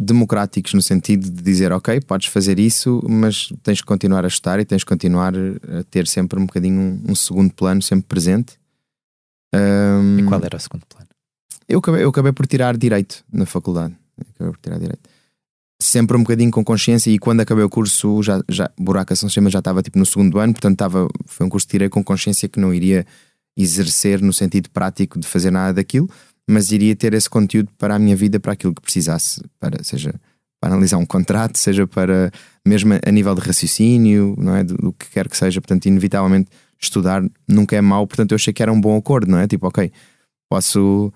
[0.01, 4.61] democráticos no sentido de dizer, ok, podes fazer isso, mas tens que continuar a estudar
[4.61, 8.59] e tens que continuar a ter sempre um bocadinho um, um segundo plano, sempre presente.
[9.53, 11.09] Ahm, E qual era o segundo plano?
[11.69, 13.95] eu, acabei, eu acabei por tirar direito na faculdade.
[14.35, 15.09] Acabei por tirar direito.
[15.81, 19.51] Sempre um bocadinho com consciência e quando acabei o curso, já, já Buraca São Sistema
[19.51, 22.49] já estava tipo no segundo ano, portanto estava, foi um curso que tirei com consciência
[22.49, 23.07] que não iria
[23.57, 26.09] exercer no sentido prático de fazer nada daquilo,
[26.49, 30.15] mas iria ter esse conteúdo para a minha vida, para aquilo que precisasse, para, seja
[30.61, 32.33] para analisar um contrato, seja para
[32.67, 34.65] mesmo a nível de raciocínio, não é?
[34.65, 36.49] Do, do que quer que seja, portanto, inevitavelmente
[36.81, 39.47] estudar nunca é mau, portanto, eu achei que era um bom acordo, não é?
[39.47, 39.93] Tipo, ok,
[40.51, 41.13] posso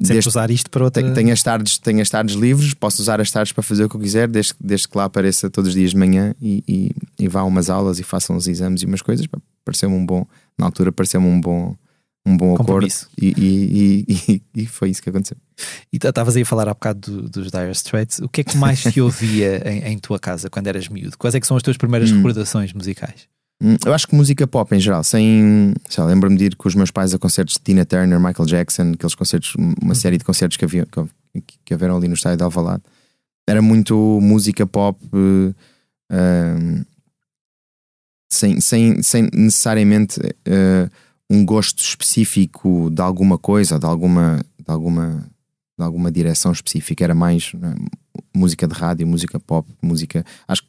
[0.00, 1.12] desde- usar isto para outra.
[1.12, 3.96] tenho, as tardes, tenho as tardes livres, posso usar as tardes para fazer o que
[3.96, 7.26] eu quiser, desde, desde que lá apareça todos os dias de manhã e, e, e
[7.28, 9.26] vá a umas aulas e faça uns exames e umas coisas.
[9.64, 10.24] Pareceu-me um bom,
[10.56, 11.74] na altura, pareceu-me um bom,
[12.28, 12.86] um bom acordo
[13.20, 15.36] e, e, e, e, foi isso que aconteceu.
[15.92, 18.18] E estavas aí a falar há bocado do- dos Dire Straits.
[18.20, 21.16] O que é que mais te ouvia em, em tua casa quando eras miúdo?
[21.18, 22.16] Quais é que são as tuas primeiras Hum.
[22.16, 23.26] recordações musicais?
[23.62, 25.74] Hum, Eu acho que música pop em geral, sem.
[25.88, 28.46] sei lá, Lembro-me de ir com os meus pais a concertos de Tina Turner, Michael
[28.46, 32.38] Jackson, aqueles concertos, uma série de concertos que, havia, que, que haveram ali no estádio
[32.38, 32.82] de Alvalade.
[33.48, 35.52] Era muito música pop, um,
[38.32, 40.88] sem, sem, sem necessariamente eh,
[41.30, 45.26] um gosto específico de alguma coisa, de alguma, de alguma,
[45.78, 47.04] de alguma direção específica.
[47.04, 47.74] Era mais né,
[48.34, 50.24] música de rádio, música pop, música.
[50.46, 50.68] Acho que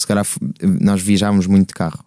[0.00, 0.26] se calhar
[0.80, 2.04] nós viajávamos muito de carro.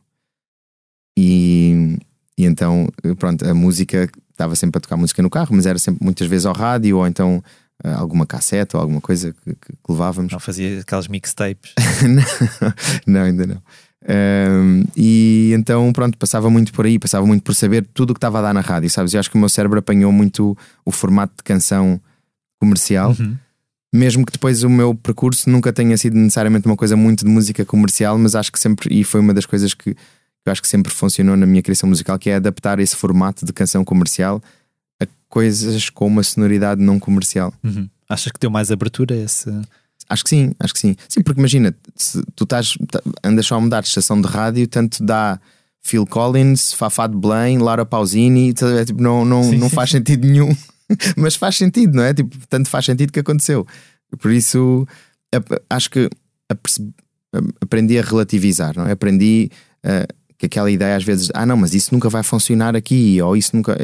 [1.17, 1.97] E,
[2.37, 6.03] e então, pronto, a música estava sempre a tocar música no carro, mas era sempre
[6.03, 7.41] muitas vezes ao rádio ou então
[7.83, 10.33] eh, alguma cassete ou alguma coisa que, que- que levávamos.
[10.33, 11.73] Não fazia aquelas mixtapes.
[12.03, 12.73] não,
[13.07, 13.61] não, ainda não.
[14.07, 18.17] Ahm, e então, pronto, passava muito por aí, passava muito por saber tudo o que
[18.19, 19.13] estava a dar na rádio, sabes?
[19.13, 21.99] Eu acho que o meu cérebro apanhou muito o formato de canção
[22.59, 23.35] comercial, Uhum.
[23.93, 27.65] mesmo que depois o meu percurso nunca tenha sido necessariamente uma coisa muito de música
[27.65, 29.89] comercial, mas acho que sempre, e foi uma das coisas que
[30.45, 33.51] eu acho que sempre funcionou na minha criação musical, que é adaptar esse formato de
[33.51, 34.41] canção comercial
[35.01, 37.51] a coisas com uma sonoridade não comercial.
[37.63, 37.89] Uhum.
[38.07, 39.49] Achas que deu mais abertura a esse.
[40.09, 40.95] Acho que sim, acho que sim.
[41.09, 44.67] Sim, porque imagina, se tu estás, ta- andas só a mudar de estação de rádio,
[44.67, 45.39] tanto dá
[45.81, 48.85] Phil Collins, Fafá de Belém, Laura Pausini, tá ver?
[48.85, 49.75] tipo, não, não, Sim, não sim.
[49.75, 50.55] faz sentido nenhum,
[51.17, 52.13] mas faz sentido, não é?
[52.13, 53.65] Tipo, tanto faz sentido que aconteceu.
[54.19, 54.87] Por isso,
[55.69, 56.09] acho que
[57.61, 58.91] aprendi a relativizar, não é?
[58.91, 59.49] Aprendi
[59.83, 63.35] eh, que aquela ideia às vezes, ah, não, mas isso nunca vai funcionar aqui, ou
[63.35, 63.75] isso nunca.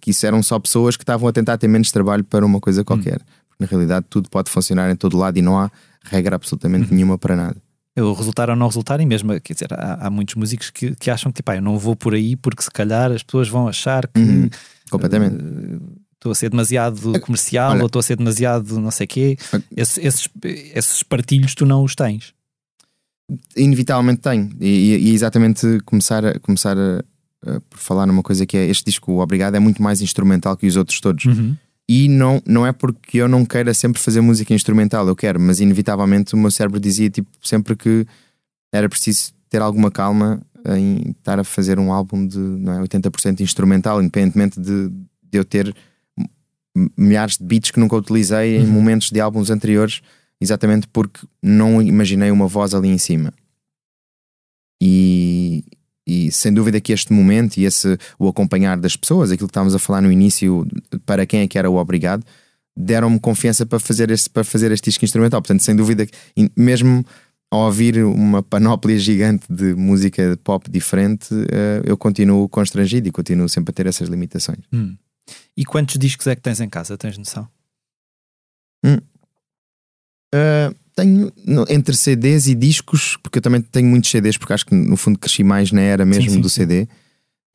[0.00, 2.84] que isso eram só pessoas que estavam a tentar ter menos trabalho para uma coisa
[2.84, 3.20] qualquer.
[3.56, 5.70] Porque na realidade tudo pode funcionar em todo lado e não há
[6.04, 7.56] regra absolutamente nenhuma para nada.
[7.96, 11.10] O resultar ou não resultar, e mesmo, quer dizer, há, há muitos músicos que, que
[11.10, 13.68] acham que tipo, ah, eu não vou por aí porque se calhar as pessoas vão
[13.68, 14.50] achar que Uhum,
[14.90, 15.36] completamente.
[15.36, 15.78] eh,
[16.14, 19.36] estou a ser demasiado comercial olha- ou estou a ser demasiado não sei quê.
[19.52, 19.60] Ah.
[19.76, 22.34] Esse- esses, esses partilhos tu não os tens.
[23.56, 24.50] Inevitavelmente tenho.
[24.60, 26.98] E, e- e exatamente começar, a, começar a,
[27.46, 30.56] a- por falar numa coisa que é este disco, o Obrigado, é muito mais instrumental
[30.56, 31.24] que os outros todos.
[31.88, 35.60] E não, não é porque eu não queira sempre fazer música instrumental, eu quero, mas
[35.60, 38.06] inevitavelmente o meu cérebro dizia tipo, sempre que
[38.72, 40.40] era preciso ter alguma calma
[40.76, 45.44] em estar a fazer um álbum de não é, 80% instrumental, independentemente de, de eu
[45.44, 45.74] ter
[46.96, 50.00] milhares de beats que nunca utilizei em momentos de álbuns anteriores,
[50.40, 53.32] exatamente porque não imaginei uma voz ali em cima.
[54.82, 55.64] E,
[56.06, 59.74] e sem dúvida que este momento e esse o acompanhar das pessoas, aquilo que estávamos
[59.74, 60.66] a falar no início,
[61.06, 62.24] para quem é que era o obrigado,
[62.76, 65.40] deram-me confiança para fazer este, para fazer este disco instrumental.
[65.40, 66.12] Portanto, sem dúvida, que-
[66.56, 67.04] mesmo
[67.50, 73.48] ao ouvir uma panóplia gigante de música pop diferente, eh, eu continuo constrangido e continuo
[73.48, 74.58] sempre a ter essas limitações.
[74.72, 74.96] Hum.
[75.56, 76.98] E quantos discos é que tens em casa?
[76.98, 77.48] Tens noção?
[80.34, 81.32] Uh, tenho
[81.68, 85.18] entre CDs e discos, porque eu também tenho muitos CDs, porque acho que no fundo
[85.18, 86.56] cresci mais na era mesmo sim, do sim.
[86.62, 86.88] CD.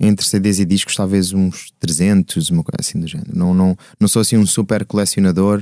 [0.01, 3.31] Entre CDs e discos, talvez uns 300, uma coisa assim do género.
[3.33, 5.61] Não, não, não sou assim um super colecionador,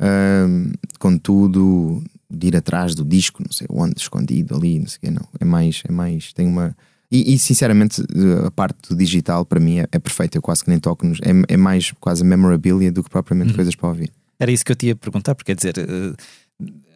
[0.00, 4.96] ahm, com tudo, de ir atrás do disco, não sei onde, escondido ali, não sei
[4.96, 5.26] o quê, não.
[5.40, 6.76] É mais, é mais, tem uma.
[7.10, 8.02] E, e, sinceramente,
[8.46, 10.38] a parte do digital para mim é, é perfeita.
[10.38, 11.18] Eu quase que nem toco nos.
[11.20, 13.56] É, é mais quase memorabilia do que propriamente Uhum.
[13.56, 14.12] coisas para ouvir.
[14.38, 16.12] Era isso que eu te ia perguntar, porque quer dizer, eh,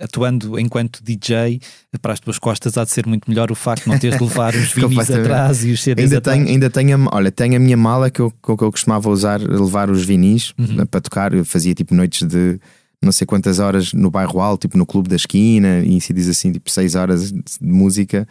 [0.01, 1.61] atuando enquanto DJ,
[2.01, 4.25] para as tuas costas há de ser muito melhor o facto de não teres de
[4.25, 6.39] levar os vinis atrás e os CDs Ainda atrás.
[6.39, 9.41] tenho, ainda tenho, a, olha, tenho a minha mala que eu, que eu costumava usar,
[9.41, 10.87] levar os vinis Uhum.
[10.87, 11.35] para tocar.
[11.35, 12.61] Eu fazia tipo noites de
[13.03, 16.29] não sei quantas horas no bairro alto, tipo no clube da esquina, e se diz
[16.29, 18.27] assim, tipo 6 horas de música.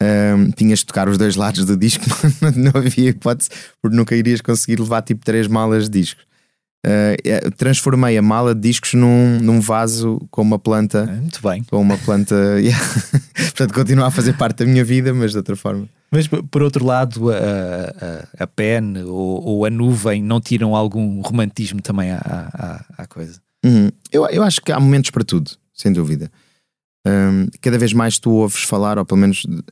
[0.00, 2.04] Ahm, tinhas de tocar os dois lados do disco,
[2.40, 3.50] não, não havia hipótese,
[3.82, 6.24] porque nunca irias conseguir levar tipo três malas de discos.
[6.86, 11.62] Eh, transformei a mala de discos num, num vaso com uma planta, Ah, Muito bem.
[11.64, 12.78] com uma planta, yeah.
[13.34, 15.88] portanto, continua a fazer parte da minha vida, mas de outra forma.
[16.10, 21.20] Mas por outro lado, a, a, a pen ou, ou a nuvem não tiram algum
[21.20, 22.18] romantismo também à,
[22.96, 23.40] à, à coisa.
[23.64, 23.90] Uhum.
[24.10, 26.30] Eu, eu acho que há momentos para tudo, sem dúvida.
[27.06, 29.62] Hum, cada vez mais tu ouves falar, ou pelo menos de,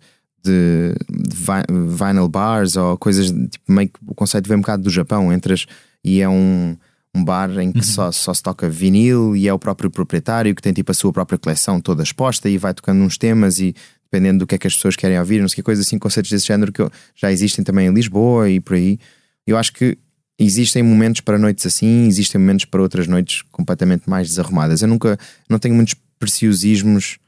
[0.45, 0.95] de
[1.35, 5.33] vi- vinyl bars ou coisas tipo, meio que o conceito vem um bocado do Japão,
[5.33, 5.66] entras
[6.05, 6.77] e é um,
[7.16, 10.62] um bar em que só, só se toca vinil e é o próprio proprietário que
[10.62, 13.74] tem tipo a sua própria coleção toda exposta e vai tocando uns temas e
[14.05, 16.31] dependendo do que é que as pessoas querem ouvir, não sei que coisa assim, conceitos
[16.31, 18.98] desse género que já existem também em Lisboa e por aí.
[19.46, 19.98] Eu acho que
[20.38, 24.83] existem momentos para noites assim, existem momentos para outras noites completamente mais desarrumadas.
[24.83, 27.18] Eu nunca não tenho muitos preciosismos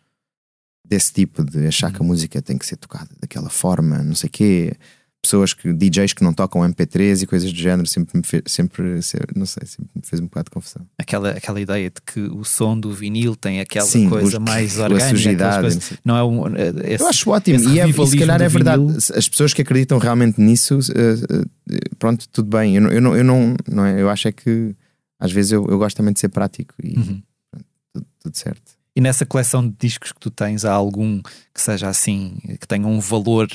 [0.85, 4.31] desse tipo de achar que a música tem que ser tocada daquela forma, não sei
[4.31, 4.73] quê.
[5.29, 9.03] Pessoas que DJs que não tocam MP3 e coisas do género sempre me fez, sempre,
[9.03, 10.87] se- não sei, sempre me fez um bocado de confusão.
[10.97, 14.79] Aquela, aquela ideia de que o som do vinil tem aquela Sim, coisa os- mais
[14.81, 16.47] orgânica, sujidade, coisas- não é um.
[16.57, 18.81] eh, esse- Eu acho ótimo, e, é, e se calhar é verdade.
[18.83, 18.97] vinil.
[18.97, 21.43] As pessoas que acreditam realmente nisso, eh,
[21.75, 22.77] eh, pronto, tudo bem.
[22.77, 24.01] Eu não, eu não, eu não, não é?
[24.01, 24.75] Eu acho é que
[25.21, 27.23] às vezes eu, eu gosto também de ser prático e Uhum.
[27.93, 28.79] tudo, tudo certo.
[28.97, 31.21] E nessa coleção de discos que tu tens, há algum
[31.55, 33.47] que seja assim, que tenha um valor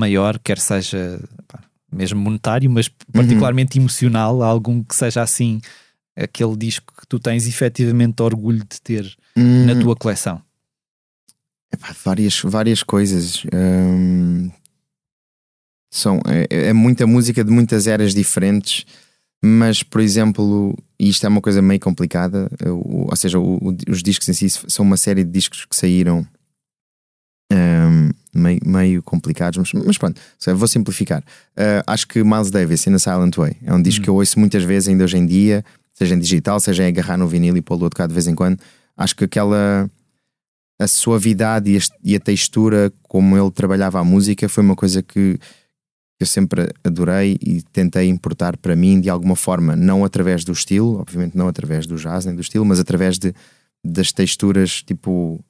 [0.00, 1.60] maior, quer seja pá,
[1.92, 4.42] mesmo monetário, mas particularmente emocional?
[4.42, 5.60] Há algum que seja assim,
[6.16, 9.04] aquele disco que tu tens efetivamente orgulho de ter
[9.36, 10.40] na Hum, tua coleção?
[11.72, 13.44] epá, várias, várias coisas.
[13.54, 14.50] Hum,
[15.92, 18.84] são, é, é muita música de muitas eras diferentes,
[19.42, 23.76] mas, por exemplo, e isto é uma coisa meio complicada, o- ou seja, o- o-
[23.88, 26.26] os discos em si são uma série de discos que saíram
[27.52, 30.20] hum, meio, meio complicados, mas, mas pronto,
[30.54, 31.22] vou simplificar.
[31.56, 34.38] Uh, acho que Miles Davis, In a Silent Way, é um disco que eu ouço
[34.38, 35.64] muitas vezes ainda hoje em dia,
[35.94, 38.34] seja em digital, seja em agarrar no vinil e pô-lo a tocar de vez em
[38.34, 38.58] quando.
[38.96, 39.90] Acho que aquela
[40.78, 45.02] a suavidade e a, e a textura como ele trabalhava a música foi uma coisa
[45.02, 45.38] que
[46.18, 50.98] eu sempre adorei e tentei importar para mim de alguma forma, não através do estilo,
[50.98, 53.34] obviamente não através do jazz nem do estilo, mas através de,
[53.84, 55.42] das texturas tipo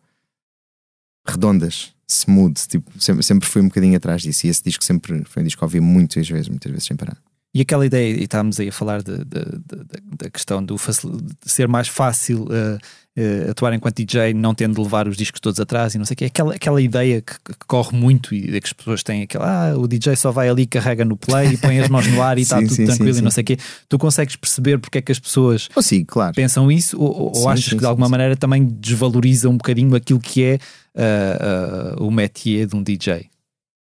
[1.26, 4.46] redondas, smooth, tipo, sempre, sempre fui um bocadinho atrás disso.
[4.46, 7.16] E esse disco sempre foi um disco que ouvi muitas vezes, muitas vezes sem parar.
[7.52, 11.20] E aquela ideia, e estávamos aí a falar de- de- de- da questão do facil-
[11.42, 12.78] ser mais fácil eh,
[13.16, 16.14] eh, atuar enquanto DJ, não tendo de levar os discos todos atrás e não sei
[16.14, 16.24] o quê.
[16.26, 19.88] Aquela, aquela ideia que, que corre muito e que as pessoas têm aquela, ah, o
[19.88, 22.58] DJ só vai ali, carrega no play e põe as mãos no ar e está
[22.60, 23.58] tudo sim, tranquilo sim, e não sei o quê.
[23.88, 26.32] Tu consegues perceber porque é que as pessoas Oh, sim, claro.
[26.36, 30.20] pensam isso ou, ou Sim, achas que de alguma maneira também desvaloriza um bocadinho aquilo
[30.20, 30.58] que é
[30.96, 33.28] ah, o métier de um DJ?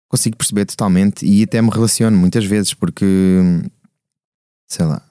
[0.08, 3.04] Consigo perceber totalmente e até me relaciono muitas vezes porque
[4.66, 5.02] sei lá,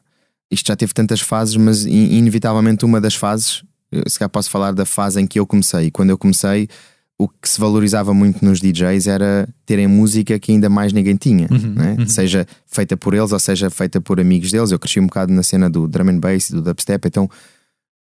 [0.52, 3.64] isto já teve tantas fases, mas in- inevitavelmente uma das fases,
[4.08, 5.90] se calhar posso falar da fase em que eu comecei.
[5.92, 6.68] Quando eu comecei,
[7.18, 11.48] o que se valorizava muito nos DJs era terem música que ainda mais ninguém tinha,
[11.50, 11.96] Uhum, né?
[12.00, 12.08] uhum.
[12.08, 14.72] seja feita por eles ou seja feita por amigos deles.
[14.72, 17.30] Eu cresci um bocado na cena do drum and bass e do dubstep, então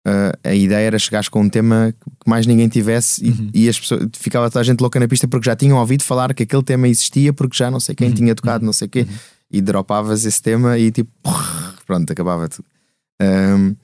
[0.06, 3.50] Uh, a ideia era chegares com um tema que mais ninguém tivesse e, Uhum.
[3.52, 6.32] e as pessoas ficava toda a gente louca na pista porque já tinham ouvido falar
[6.32, 8.14] que aquele tema existia porque já não sei quem Uhum.
[8.14, 9.06] tinha tocado, não sei o quê,
[9.50, 11.10] e dropavas esse tema e tipo
[11.86, 12.64] pronto, acabava tudo.
[13.22, 13.76] Um,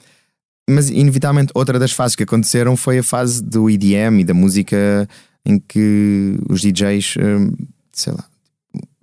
[0.71, 5.07] mas inevitavelmente outra das fases que aconteceram foi a fase do EDM e da música
[5.45, 7.53] em que os DJs, um,
[7.93, 8.25] sei lá,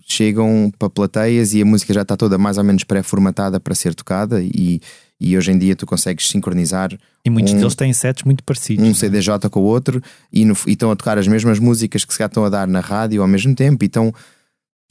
[0.06, 3.94] chegam para plateias e a música já está toda mais ou menos pré-formatada para ser
[3.96, 4.82] tocada e,
[5.24, 6.92] e hoje em dia tu consegues sincronizar
[7.26, 8.86] E muitos Um- deles têm sets muito parecidos.
[8.86, 8.94] um é?
[8.94, 12.22] CDJ com o outro e, no- e estão a tocar as mesmas músicas que se
[12.24, 14.14] estão a dar na rádio ao mesmo tempo e, estão-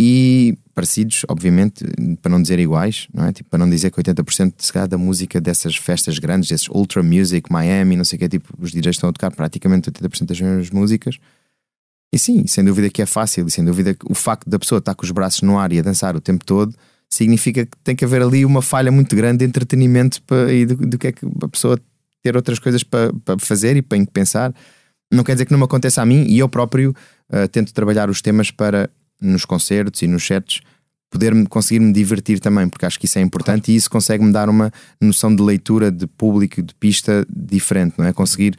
[0.01, 1.85] e parecidos, obviamente,
[2.23, 3.33] para não dizer iguais, não é?
[3.33, 7.03] Tipo, para não dizer que 80% se calhar, da música dessas festas grandes, desses Ultra
[7.03, 10.40] Music, Miami, não sei o que, tipo, os DJs estão a tocar praticamente 80% das
[10.40, 11.18] mesmas músicas.
[12.14, 14.79] E sim, sem dúvida que é fácil, e sem dúvida que o facto da pessoa
[14.79, 16.75] estar com os braços no ar e a dançar o tempo todo
[17.14, 20.77] significa que tem que haver ali uma falha muito grande de entretenimento para, e do,
[20.77, 21.79] do que é que a pessoa
[22.22, 24.55] ter outras coisas para, para fazer e para pensar.
[25.12, 26.94] Não quer dizer que não me aconteça a mim e eu próprio
[27.31, 28.88] uh, tento trabalhar os temas para
[29.20, 30.61] nos concertos e nos sets
[31.11, 34.48] poder conseguir me divertir também, porque acho que isso é importante e isso consegue-me dar
[34.48, 38.12] uma noção de leitura de público, de pista diferente, não é?
[38.14, 38.57] Conseguir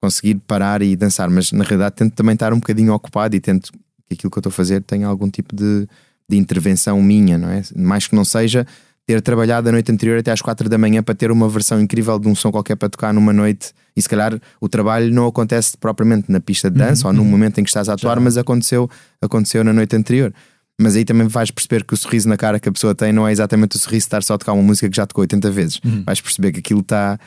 [0.00, 3.70] conseguir parar e dançar, mas na realidade tento também estar um bocadinho ocupado e tento
[4.08, 5.86] que aquilo que eu estou a fazer tenha algum tipo de,
[6.28, 7.62] de intervenção minha, não é?
[7.76, 8.66] Mais que não seja
[9.06, 12.18] ter trabalhado a noite anterior até às quatro da manhã para ter uma versão incrível
[12.18, 15.76] de um som qualquer para tocar numa noite e se calhar o trabalho não acontece
[15.76, 17.28] propriamente na pista de dança uhum, ou no uhum.
[17.28, 18.20] momento em que estás a atuar, Já.
[18.20, 18.88] mas aconteceu,
[19.20, 20.32] aconteceu na noite anterior.
[20.80, 23.28] Mas aí também vais perceber que o sorriso na cara que a pessoa tem não
[23.28, 25.50] é exatamente o sorriso de estar só a tocar uma música que já tocou 80
[25.50, 25.80] vezes.
[25.84, 26.02] Uhum.
[26.04, 27.18] Vais perceber que aquilo está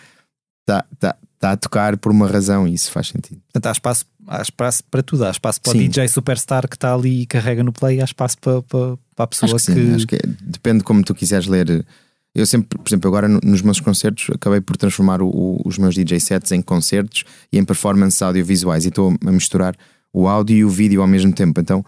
[0.65, 3.41] tá, tá, tá a tocar por uma razão e isso faz sentido.
[3.51, 5.25] Portanto, há espaço, há espaço para tudo.
[5.25, 5.85] Há espaço para Sim.
[5.85, 9.23] o DJ superstar que está ali e carrega no play, há espaço para, para, para
[9.25, 9.73] a pessoa acho que.
[9.73, 9.93] que...
[9.93, 11.85] Acho que é, depende como tu quiseres ler.
[12.33, 15.95] Eu sempre, por exemplo, agora nos meus concertos acabei por transformar o, o, os meus
[15.95, 19.75] DJ sets em concertos e em performances audiovisuais e estou a misturar
[20.11, 21.61] o áudio e o vídeo ao mesmo tempo.
[21.61, 21.85] Então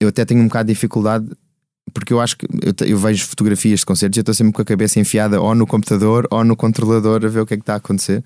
[0.00, 1.26] eu até tenho um bocado de dificuldade
[1.92, 4.62] porque eu acho que eu, eu, vejo fotografias de concertos e eu estou sempre com
[4.62, 7.62] a cabeça enfiada ou no computador ou no controlador a ver o que é que
[7.62, 8.24] está a acontecer.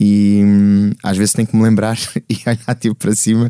[0.00, 1.98] E hum, às vezes tenho que me lembrar
[2.30, 3.48] e olhar tipo para cima,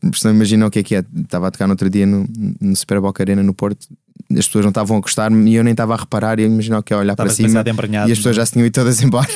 [0.00, 1.04] porque não imaginam o que é que é.
[1.16, 2.26] Estava a tocar no outro dia no,
[2.60, 3.88] no Super Boca Arena no Porto,
[4.30, 6.82] as pessoas não estavam a gostar-me e eu nem estava a reparar e imaginar o
[6.82, 7.64] que é olhar para cima
[8.06, 9.28] e as pessoas já se tinham ido todas embora.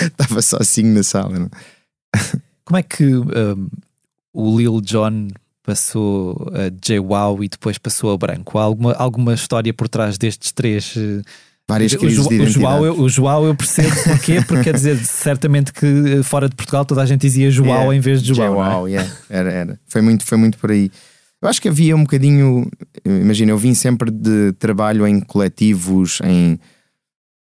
[0.00, 1.38] estava sozinho na sala.
[1.38, 1.50] Não?
[2.64, 3.68] Como é que um,
[4.32, 5.28] o Lil Jon
[5.62, 8.58] passou a J-Wow e depois passou a Branco?
[8.58, 10.94] Há alguma, alguma história por trás destes três?
[10.94, 11.22] Uh,
[11.72, 14.98] várias crises o, de o João, eu, o João eu percebo porquê, porque quer dizer,
[14.98, 18.34] certamente que eh, fora de Portugal toda a gente dizia João yeah, em vez de
[18.34, 18.52] João.
[18.54, 18.90] João, é?
[18.90, 19.80] yeah, era, era.
[19.86, 20.90] Foi muito, foi muito por aí.
[21.40, 22.70] Eu acho que havia um bocadinho,
[23.04, 26.58] imagina, eu vim sempre de trabalho em coletivos, em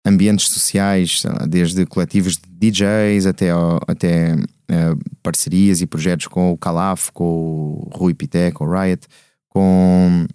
[0.07, 3.49] ambientes sociais, desde coletivos de DJs até,
[3.89, 9.07] até uh, parcerias e projetos com o Calaf, com o Rui Pité, com o Riot,
[9.49, 10.27] com.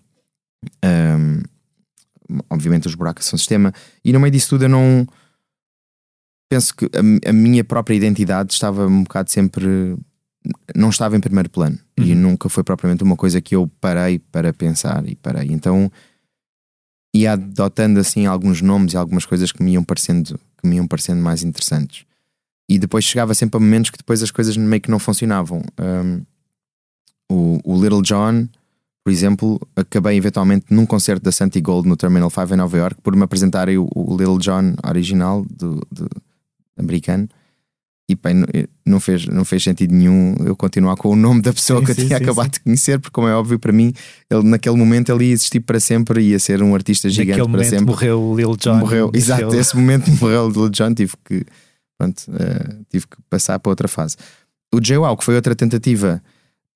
[0.84, 1.57] Um,
[2.50, 5.08] obviamente os buracos são sistema, e no meio disso tudo eu não
[6.50, 9.98] penso que a, a, minha própria identidade estava um bocado sempre
[10.76, 12.06] não estava em primeiro plano uhum.
[12.06, 15.52] e nunca foi propriamente uma coisa que eu parei para pensar e parei.
[15.52, 15.92] Então
[17.14, 20.88] ia adotando assim alguns nomes e algumas coisas que me iam parecendo, que me iam
[20.88, 22.06] parecendo mais interessantes.
[22.70, 25.64] E depois chegava sempre a momentos que depois as coisas meio que não funcionavam.
[25.80, 26.22] Um,
[27.30, 28.48] o, o Little John
[29.08, 33.02] por exemplo, acabei eventualmente num concerto da Santi Gold no Terminal 5 em Nova York
[33.02, 36.10] por me apresentarem o, o Little John original do, do
[36.78, 37.30] americano
[38.10, 38.44] e bem,
[38.86, 41.92] não fez, não fez sentido nenhum eu continuar com o nome da pessoa sim, que
[41.92, 43.94] eu sim, tinha sim, acabado de conhecer, porque, como é óbvio para mim,
[44.30, 47.64] ele naquele momento ele ia existir para sempre, ia ser um artista gigante naquele para
[47.64, 47.86] sempre.
[47.86, 48.76] Morreu o Lil John.
[48.76, 51.46] Morreu, exato, esse momento morreu o Lil John, tive que,
[51.98, 54.18] pronto, uh, tive que passar para outra fase.
[54.76, 56.22] O J-Wow, que foi outra tentativa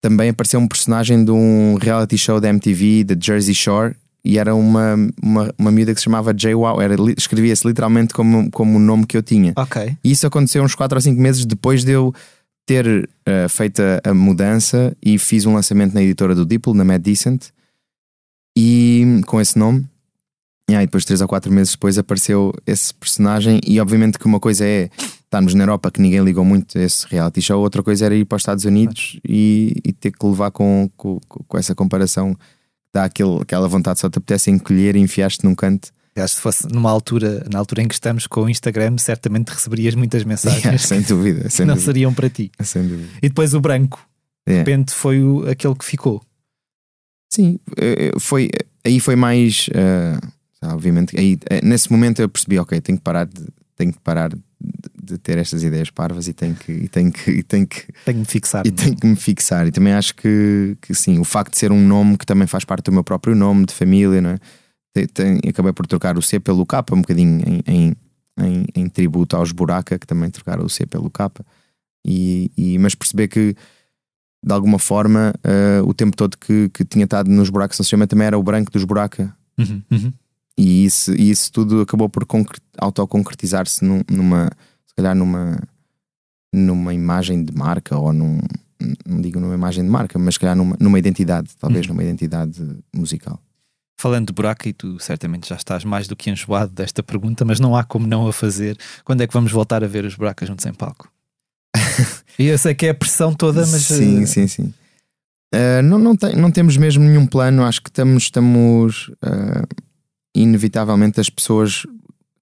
[0.02, 4.54] também apareceu um personagem de um reality show da MTV, de Jersey Shore, e era
[4.54, 6.78] uma, uma, uma miúda que se chamava Jay Wow,
[7.18, 9.54] escrevia-se literalmente como, como o nome que eu tinha.
[9.56, 9.96] Ok.
[10.04, 12.14] E isso aconteceu uns 4 ou 5 meses depois de eu
[12.66, 16.84] ter uh, feito a, a, mudança e fiz um lançamento na editora do Diplo, na
[16.84, 17.50] Mad Decent,
[18.58, 19.86] e com esse nome.
[20.70, 24.40] E aí depois, 3 ou 4 meses depois, apareceu esse personagem, e obviamente que uma
[24.40, 24.90] coisa é
[25.32, 28.26] estarmos na Europa que ninguém ligou muito a esse reality show, outra coisa era ir
[28.26, 32.36] para os Estados Unidos e, e, ter que levar com, com, com essa comparação,
[32.94, 35.90] dá aquele, aquela vontade, só te apetece encolher e enfiaste num canto.
[36.18, 39.48] Acho que se fosse numa altura, na altura em que estamos com o Instagram, certamente
[39.48, 40.64] receberias muitas mensagens.
[40.66, 41.50] Yeah, sem dúvida.
[41.50, 41.94] Sem não dúvida.
[41.94, 42.52] seriam para ti.
[42.62, 43.10] Sem dúvida.
[43.22, 44.06] E depois o branco,
[44.46, 44.70] de yeah.
[44.70, 46.22] repente foi o, aquele que ficou.
[47.34, 48.50] Sim, eh, foi,
[48.84, 49.70] aí foi mais.
[49.70, 50.28] Uh,
[50.66, 54.32] obviamente, aí, eh, nesse momento eu percebi, ok, tenho que parar de, tenho que parar
[54.32, 54.91] de
[55.22, 58.20] ter estas ideias parvas e tenho que e tenho que e tenho que tenho que
[58.20, 61.54] me fixar e tenho que me fixar e também acho que, que sim o facto
[61.54, 64.32] de ser um nome que também faz parte do meu próprio nome de família não
[64.32, 64.40] é?
[64.94, 67.96] tem, tem, acabei por trocar o C pelo K um bocadinho em, em,
[68.40, 71.32] em, em, tributo aos Buraca que também trocaram o C pelo K
[72.06, 73.56] e, e mas perceber que
[74.44, 78.08] de alguma forma uh, o tempo todo que, que tinha estado nos buracos no sistema
[78.08, 80.14] também era o branco dos buraca uhum, uhum.
[80.58, 82.26] E isso, e isso tudo acabou por
[82.78, 84.52] autoconcretizar-se num, numa,
[85.02, 85.58] calhar numa,
[86.54, 88.40] numa imagem de marca, ou num,
[89.06, 91.90] não digo numa imagem de marca, mas se calhar numa, numa identidade, talvez hum.
[91.90, 92.62] numa identidade
[92.94, 93.40] musical.
[94.00, 97.60] Falando de buraco, e tu certamente já estás mais do que enjoado desta pergunta, mas
[97.60, 98.78] não há como não a fazer.
[99.04, 101.12] Quando é que vamos voltar a ver os buracos juntos em palco?
[102.40, 103.84] e eu sei que é a pressão toda, mas.
[103.84, 104.74] Sim, uh, sim, sim.
[105.54, 107.64] Uh, não, não, tem, não temos mesmo nenhum plano.
[107.64, 109.68] Acho que estamos, estamos uh,
[110.36, 111.86] inevitavelmente as pessoas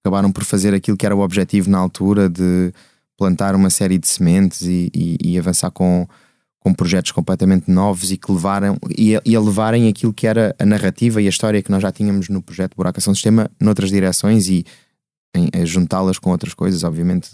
[0.02, 2.72] acabaram por fazer aquilo que era o objetivo na altura de
[3.16, 6.08] plantar uma série de sementes e, e, e avançar com,
[6.58, 10.64] com projetos completamente novos e que levaram e e a, levarem aquilo que era a
[10.64, 14.64] narrativa e a história que nós já tínhamos no projeto Buracação Sistema noutras direções e
[15.64, 16.82] juntá-las com outras coisas.
[16.82, 17.30] Obviamente,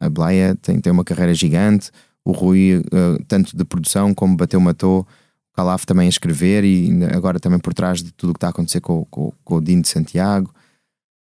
[0.00, 1.90] a Blaia tem, tem uma carreira gigante,
[2.24, 6.90] o Rui, uh, tanto de produção como bateu, matou, o Calaf também a escrever e
[7.12, 9.60] agora também por trás de tudo o que está a acontecer com, com, com o
[9.60, 10.52] Dino de Santiago.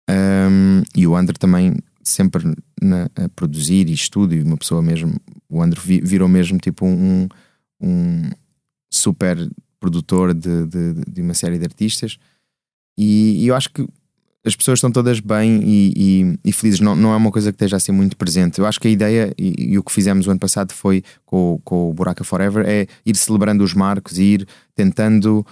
[0.10, 5.16] Um, e o André também sempre na, a produzir e estudo, e uma pessoa mesmo,
[5.48, 7.28] o André virou mesmo tipo um,
[7.80, 8.30] um
[8.90, 9.38] super
[9.80, 12.18] produtor de, de, de, uma série de artistas.
[12.98, 13.88] E, e, eu acho que
[14.44, 17.56] as pessoas estão todas bem e, e, e, felizes, não, não é uma coisa que
[17.56, 18.60] esteja assim muito presente.
[18.60, 21.90] Eu acho que a ideia e, o que fizemos o ano passado foi com, com
[21.90, 25.46] o Buraca Forever é ir celebrando os marcos ir tentando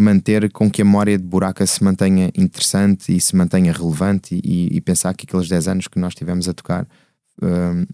[0.00, 4.68] manter com que a memória de Buraca se mantenha interessante e se mantenha relevante e,
[4.74, 6.86] e pensar que aqueles 10 anos que nós tivemos a tocar
[7.42, 7.86] um,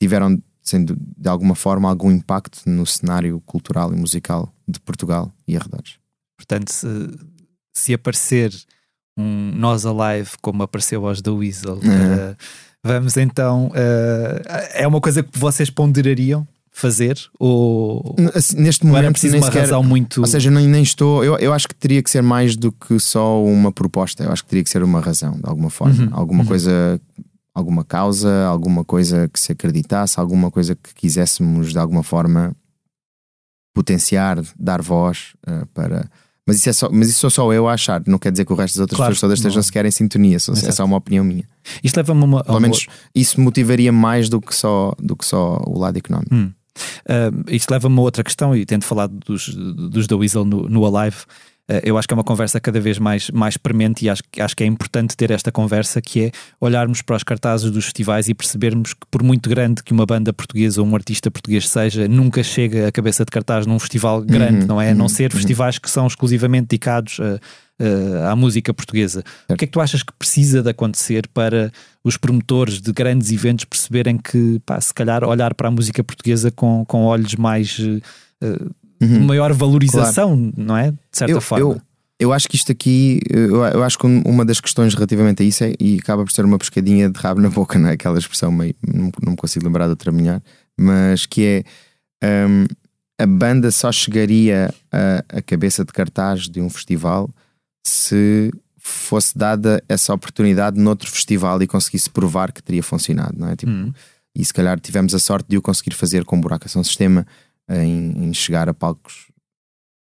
[0.00, 5.56] tiveram, sendo de alguma forma, algum impacto no cenário cultural e musical de Portugal e
[5.56, 5.94] arredores.
[6.36, 6.86] Portanto, se,
[7.72, 8.52] se aparecer
[9.16, 11.80] um Nós Alive como apareceu aos da Weasel, uhum.
[11.80, 12.36] uh,
[12.84, 13.68] vamos então.
[13.68, 14.42] Uh,
[14.72, 16.46] é uma coisa que vocês ponderariam?
[16.74, 17.16] Fazer?
[17.38, 20.20] Ou assim, neste momento era preciso uma sequer, razão muito.
[20.20, 21.24] Ou seja, nem, nem estou.
[21.24, 24.24] Eu, eu acho que teria que ser mais do que só uma proposta.
[24.24, 26.04] Eu acho que teria que ser uma razão, de alguma forma.
[26.04, 26.48] Uhum, alguma uhum.
[26.48, 27.00] coisa,
[27.54, 32.54] alguma causa, alguma coisa que se acreditasse, alguma coisa que quiséssemos de alguma forma
[33.72, 36.10] potenciar, dar voz uh, para.
[36.46, 38.52] Mas isso, é só, mas isso sou só eu a achar, não quer dizer que
[38.52, 40.98] o resto das outras claro, pessoas todas estejam sequer em sintonia, só, é só uma
[40.98, 41.48] opinião minha.
[41.82, 42.44] Isto leva-me a uma.
[42.44, 46.34] Pelo menos isso motivaria mais do que só, do que só o lado económico.
[46.34, 46.52] Hum.
[47.04, 50.84] Uh, isto leva-me a outra questão, e tendo falado dos, dos da Weasel no, no
[50.84, 51.18] Alive,
[51.70, 54.56] uh, eu acho que é uma conversa cada vez mais, mais premente e acho, acho
[54.56, 58.34] que é importante ter esta conversa, que é olharmos para os cartazes dos festivais e
[58.34, 62.42] percebermos que por muito grande que uma banda portuguesa ou um artista português seja, nunca
[62.42, 64.90] chega a cabeça de cartaz num festival grande, uhum, não é?
[64.90, 65.38] A não uhum, ser uhum.
[65.38, 67.38] festivais que são exclusivamente dedicados a
[67.80, 69.24] uh, à música portuguesa.
[69.48, 71.72] O que é que tu achas que precisa de acontecer para
[72.02, 76.50] os promotores de grandes eventos perceberem que, pá, se calhar, olhar para a música portuguesa
[76.50, 77.78] com, com olhos mais.
[77.78, 78.70] Uh,
[79.00, 79.26] uhum.
[79.26, 80.52] maior valorização, claro.
[80.56, 80.90] não é?
[80.90, 81.64] De certa eu, forma.
[81.64, 81.80] Eu,
[82.18, 85.74] eu acho que isto aqui, eu, acho que uma das questões relativamente a isso é,
[85.80, 87.92] e acaba por ser uma pescadinha de rabo na boca, não é?
[87.92, 90.40] Aquela expressão meio, não, não me consigo lembrar de outra melhor,
[90.78, 91.64] mas que
[92.20, 92.66] é um,
[93.18, 97.28] a banda só chegaria à cabeça de cartaz de um festival
[97.84, 103.56] se fosse dada essa oportunidade noutro festival e conseguisse provar que teria funcionado, não é?
[103.56, 103.92] Tipo, uhum.
[104.36, 107.26] E se calhar tivemos a sorte de o conseguir fazer com buracação sistema
[107.70, 109.28] em, em, chegar a palcos,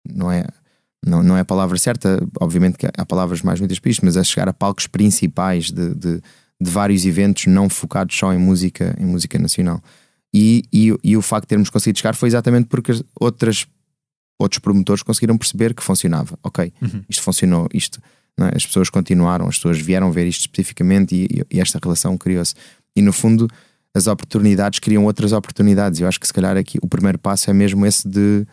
[0.09, 0.45] não é?
[1.05, 4.17] Não, não é a palavra certa, obviamente que há palavras mais muitas para isto, mas
[4.17, 6.21] a chegar a palcos principais de, de,
[6.59, 9.81] de, vários eventos não focados só em música, em música nacional.
[10.33, 13.67] E, e, e o facto de termos conseguido chegar foi exatamente porque outras
[14.39, 16.37] outros promotores conseguiram perceber que funcionava.
[16.43, 17.03] Ok, uhum.
[17.09, 17.99] isto funcionou, isto,
[18.39, 18.55] é?
[18.55, 22.55] as pessoas continuaram, as pessoas vieram ver isto especificamente e, e esta relação criou-se.
[22.95, 23.47] E no fundo,
[23.95, 25.99] as oportunidades criam outras oportunidades.
[25.99, 28.45] Eu acho que se calhar aqui o primeiro passo é mesmo esse de,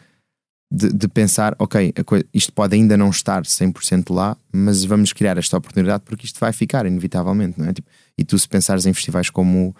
[0.71, 5.39] de, de pensar: ok, coisa, isto pode ainda não estar 100% lá, mas vamos criar
[5.39, 7.73] esta oportunidade porque isto vai ficar, inevitavelmente, não é?
[7.73, 9.75] Tipo, e tu, se pensares em festivais como.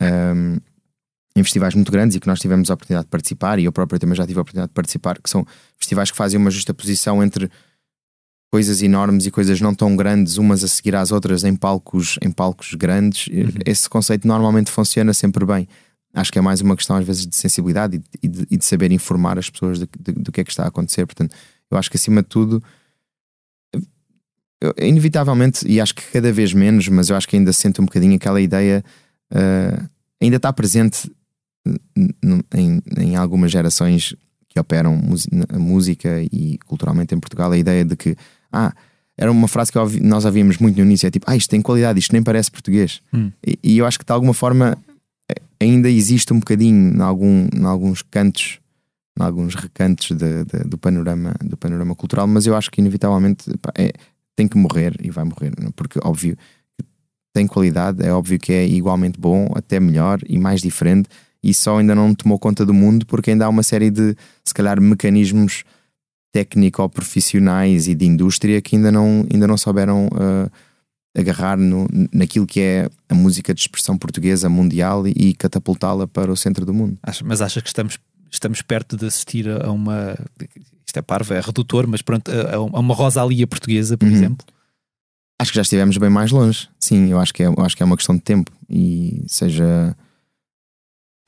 [0.00, 0.58] Um,
[1.34, 3.98] em festivais muito grandes e que nós tivemos a oportunidade de participar, e eu próprio
[3.98, 5.46] também já tive a oportunidade de participar, que são
[5.78, 7.50] festivais que fazem uma justa posição entre
[8.52, 12.30] coisas enormes e coisas não tão grandes, umas a seguir às outras em palcos, em
[12.30, 13.28] palcos grandes.
[13.28, 13.48] Uhum.
[13.64, 15.66] Esse conceito normalmente funciona sempre bem.
[16.12, 18.92] Acho que é mais uma questão, às vezes, de sensibilidade e de, e de saber
[18.92, 21.06] informar as pessoas de, de, do que é que está a acontecer.
[21.06, 21.34] Portanto,
[21.70, 22.62] eu acho que acima de tudo,
[24.60, 27.86] eu, inevitavelmente, e acho que cada vez menos, mas eu acho que ainda sento um
[27.86, 28.84] bocadinho aquela ideia,
[29.32, 29.88] uh,
[30.20, 31.10] ainda está presente
[32.54, 34.14] em, em algumas gerações
[34.48, 35.00] que operam
[35.48, 38.16] a música e culturalmente em Portugal a ideia de que
[38.52, 38.74] ah,
[39.16, 41.98] era uma frase que nós ouvíamos muito no início, é tipo, ah, isto tem qualidade,
[41.98, 43.00] isto nem parece português.
[43.14, 43.30] Hum.
[43.46, 44.76] E, e, eu acho que de alguma forma
[45.62, 48.58] ainda existe um bocadinho em, algum, em alguns cantos,
[49.18, 53.50] em alguns recantos de, de, do, panorama, do panorama cultural, mas eu acho que inevitavelmente
[53.58, 53.92] pá, é,
[54.34, 55.70] tem que morrer e vai morrer, é?
[55.76, 56.36] porque óbvio
[57.32, 61.08] tem qualidade, é óbvio que é igualmente bom, até melhor e mais diferente
[61.42, 64.54] e só ainda não tomou conta do mundo porque ainda há uma série de, se
[64.54, 65.64] calhar, mecanismos
[66.32, 70.50] técnico-profissionais e de indústria que ainda não, ainda não souberam uh,
[71.16, 76.32] agarrar no, naquilo que é a música de expressão portuguesa mundial e, e catapultá-la para
[76.32, 76.98] o centro do mundo.
[77.24, 77.98] Mas achas que estamos,
[78.30, 80.16] estamos perto de assistir a uma.
[80.86, 84.14] Isto é parvo, é redutor, mas pronto, a, a uma Rosalia portuguesa, por Uhum.
[84.14, 84.46] exemplo?
[85.40, 86.68] Acho que já estivemos bem mais longe.
[86.78, 88.50] Sim, eu acho que é, eu acho que é uma questão de tempo.
[88.70, 89.96] E seja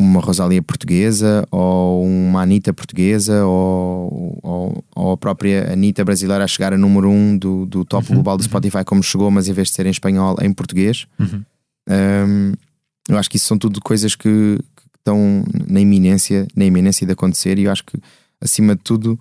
[0.00, 6.48] uma Rosalia portuguesa ou uma Anitta portuguesa ou, ou, ou a própria Anitta brasileira a
[6.48, 9.68] chegar a número um do, do top global do Spotify como chegou, mas em vez
[9.68, 11.06] de ser em espanhol, em português.
[11.18, 11.42] Uhum.
[11.88, 12.52] Um,
[13.08, 17.12] eu acho que isso são tudo coisas que, que estão na iminência, na iminência de
[17.12, 17.98] acontecer e eu acho que
[18.40, 19.18] acima de tudo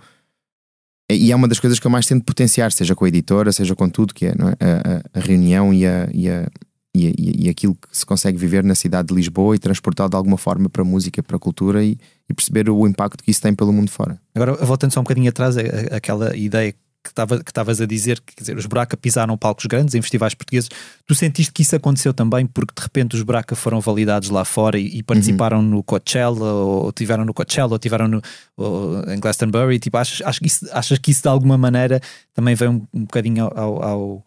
[1.11, 3.75] e é uma das coisas que eu mais tento potenciar, seja com a editora, seja
[3.75, 4.33] com tudo, que é, é?
[4.33, 6.47] A, a- a reunião e, a, e, a,
[6.95, 7.13] e, a-
[7.45, 10.69] e aquilo que se consegue viver na cidade de Lisboa e transportar de alguma forma
[10.69, 11.97] para a música, para a cultura e,
[12.29, 14.19] e perceber o impacto que isso tem pelo mundo fora.
[14.35, 15.55] Agora, voltando só um bocadinho atrás,
[15.91, 16.71] aquela ideia
[17.05, 20.01] que estava- que estavas a dizer, que, quer dizer, os Braca pisaram palcos grandes em
[20.01, 20.69] festivais portugueses,
[21.05, 24.79] tu sentiste que isso aconteceu também porque de repente os Braca foram validados lá fora
[24.79, 28.21] e, e participaram no Coachella, ou tiveram no Coachella, ou tiveram no,
[28.55, 31.99] ou em Glastonbury, tipo, achas, achas, que isso, achas que isso de alguma maneira
[32.33, 34.25] também veio um, um bocadinho ao- ao- ao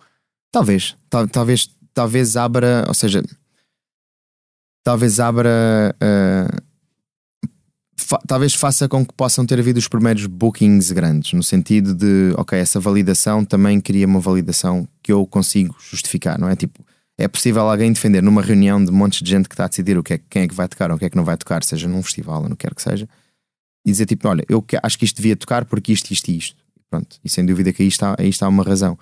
[0.52, 3.22] Talvez, tal- talvez, talvez abra, ou seja,
[4.84, 6.62] talvez abra, ah,
[7.96, 12.34] fa- talvez faça com que possam ter havido os primeiros bookings grandes, no sentido de,
[12.36, 16.54] ok, essa validação também cria uma validação que eu consigo justificar, não é?
[16.54, 16.84] Tipo,
[17.18, 20.02] é possível alguém defender numa reunião de montes de gente que está a decidir o
[20.02, 21.64] que é, quem é que vai tocar ou o que é que não vai tocar,
[21.64, 23.08] seja num festival ou no que quer que seja,
[23.86, 26.56] e dizer tipo, olha, eu acho que isto devia tocar porque isto, isto e isto.
[26.90, 28.98] Pronto, e sem dúvida que aí está, aí está uma razão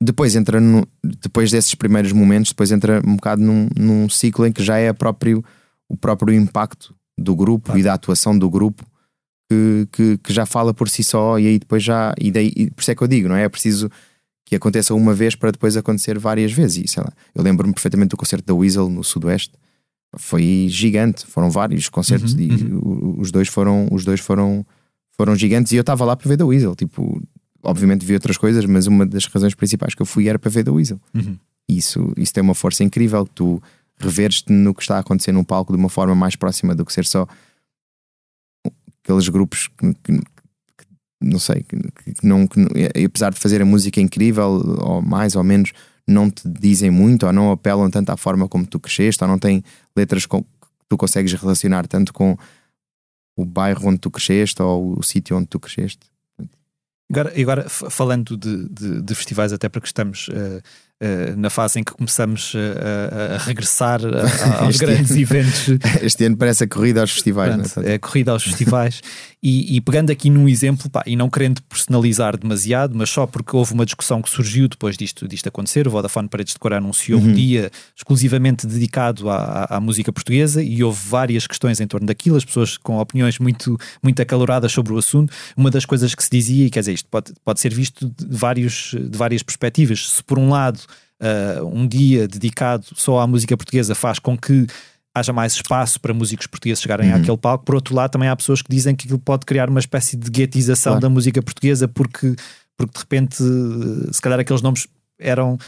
[0.00, 4.52] depois entra no- depois desses primeiros momentos, depois entra um bocado num, num ciclo em
[4.52, 5.44] que já é próprio,
[5.88, 8.84] o próprio impacto do grupo e da atuação do grupo
[9.50, 12.70] que, que, que já fala por si só, e aí depois já, e daí, e
[12.70, 13.42] por isso é que eu digo, não é?
[13.44, 13.90] É preciso
[14.46, 16.84] que aconteça uma vez para depois acontecer várias vezes.
[16.84, 19.52] E, sei lá, eu lembro-me perfeitamente do concerto da Weasel no Sudoeste,
[20.16, 24.64] foi gigante, foram vários concertos Uhum, e o- os dois foram, os dois foram,
[25.16, 27.20] foram gigantes, e eu estava lá para ver da Weasel, tipo,
[27.68, 30.62] obviamente vi outras coisas, mas uma das razões principais que eu fui era para ver
[30.64, 31.00] da Weasel.
[31.14, 31.36] Uhum.
[31.68, 33.24] Isso, isso tem uma força incrível.
[33.26, 33.62] que Tu
[34.00, 36.92] reveres-te no que está a acontecer num palco de uma forma mais próxima do que
[36.92, 37.26] ser só
[39.02, 40.86] aqueles grupos que, que- que
[41.20, 41.76] não sei, que,
[42.12, 42.60] que não, que,
[43.04, 45.72] apesar de fazer a música incrível, ou mais ou menos,
[46.06, 49.38] não te dizem muito, ou não apelam tanto à forma como tu cresceste, ou não
[49.38, 49.62] têm
[49.96, 50.48] letras com, que
[50.88, 52.36] tu consegues relacionar tanto com
[53.36, 56.00] o bairro onde tu cresceste ou o sítio onde tu cresceste.
[57.10, 60.60] Agora, agora falando de, de- de festivais, até porque estamos eh,
[61.36, 65.20] na fase em que começamos eh, a, a regressar a- aos grandes ano.
[65.20, 65.68] eventos
[66.02, 67.92] Este ano parece a corrida aos festivais, é?
[67.92, 69.00] é a corrida aos festivais
[69.40, 73.54] e, e pegando aqui num exemplo pá, e não querendo personalizar demasiado, mas só porque
[73.56, 75.86] houve uma discussão que surgiu depois disto, disto acontecer.
[75.86, 77.28] O Vodafone Paredes de Cor anunciou Uhum.
[77.28, 79.36] um dia exclusivamente dedicado à,
[79.70, 83.38] à- à música portuguesa e houve várias questões em torno daquilo, as pessoas com opiniões
[83.38, 85.32] muito, muito acaloradas sobre o assunto.
[85.56, 88.26] Uma das coisas que se dizia, e quer dizer, isto pode, pode ser visto de,
[88.36, 90.10] vários, de várias perspectivas.
[90.10, 90.80] Se por um lado
[91.20, 94.66] uh, um dia dedicado só à música portuguesa faz com que
[95.14, 97.16] haja mais espaço para músicos portugueses chegarem Uhum.
[97.20, 97.64] àquele palco.
[97.64, 100.30] Por outro lado, também há pessoas que dizem que aquilo pode criar uma espécie de
[100.30, 101.00] guetização Claro.
[101.02, 102.36] da música portuguesa porque,
[102.76, 104.86] porque de repente, eh, se calhar aqueles nomes
[105.18, 105.58] eram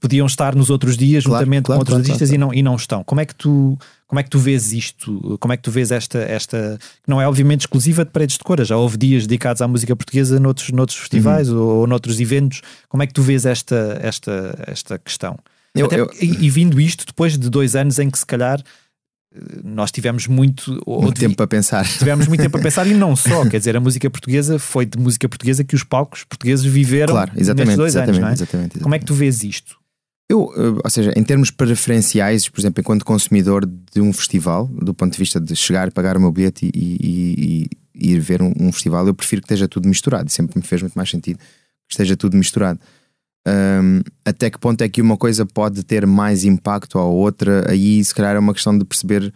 [0.00, 2.62] podiam estar nos outros dias Claro, juntamente claro, com outros claro, artistas E, não, e
[2.62, 3.04] não estão.
[3.04, 5.38] Como é que tu como é que tu vês isto?
[5.38, 8.42] Como é que tu vês esta esta que não é obviamente exclusiva de Paredes de
[8.44, 11.58] Cora, já houve dias dedicados à música portuguesa noutros, noutros festivais Uhum.
[11.60, 12.60] ou, ou noutros eventos.
[12.88, 15.38] Como é que tu vês esta esta esta questão?
[15.74, 18.60] Eu- Até eu- e, e vindo isto depois de dois anos em que se calhar
[19.64, 21.86] nós tivemos muito, Muito tempo para pensar.
[21.86, 24.98] tivemos muito tempo a pensar e não só, quer dizer, a música portuguesa foi de
[24.98, 28.32] música portuguesa que os palcos portugueses viveram Claro, exatamente, dois exatamente, anos, não é?
[28.32, 29.76] exatamente, Como é que tu vês isto?
[30.28, 34.92] Eu, eh, ou seja, em termos preferenciais, por exemplo, enquanto consumidor de um festival, do
[34.94, 38.40] ponto de vista de chegar, pagar o meu bilhete e, e- e- e ir ver
[38.42, 40.30] um, um festival, eu prefiro que esteja tudo misturado.
[40.30, 42.78] Sempre me fez muito mais sentido que esteja tudo misturado.
[43.46, 47.70] Ahm, até que ponto é que uma coisa pode ter mais impacto ou outra?
[47.70, 49.32] Aí, se calhar, é uma questão de perceber.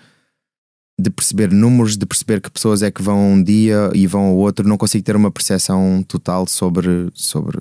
[1.01, 4.37] De perceber números, de perceber que pessoas é que vão um dia e vão ao
[4.37, 7.61] outro, não consigo ter uma percepção total sobre, sobre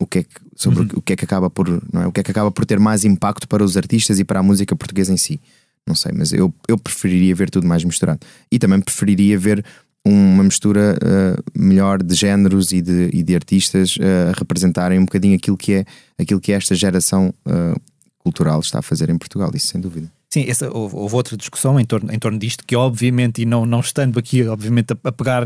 [0.00, 0.88] o que é que, sobre Uhum.
[0.94, 2.06] o que é que acaba por não é?
[2.06, 4.42] o que é que acaba por ter mais impacto para os artistas e para a
[4.42, 5.38] música portuguesa em si
[5.86, 8.20] não sei mas eu, eu preferiria ver tudo mais misturado
[8.50, 9.62] e também preferiria ver
[10.04, 15.04] uma mistura uh, melhor de géneros e de, e de artistas uh, a representarem um
[15.04, 15.84] bocadinho aquilo que é
[16.18, 17.80] aquilo que esta geração uh,
[18.18, 21.80] cultural está a fazer em Portugal isso sem dúvida Sim, essa, houve, houve outra discussão
[21.80, 25.10] em torno, em torno disto, que obviamente, e não, não estando aqui, obviamente, a, a
[25.10, 25.44] pegar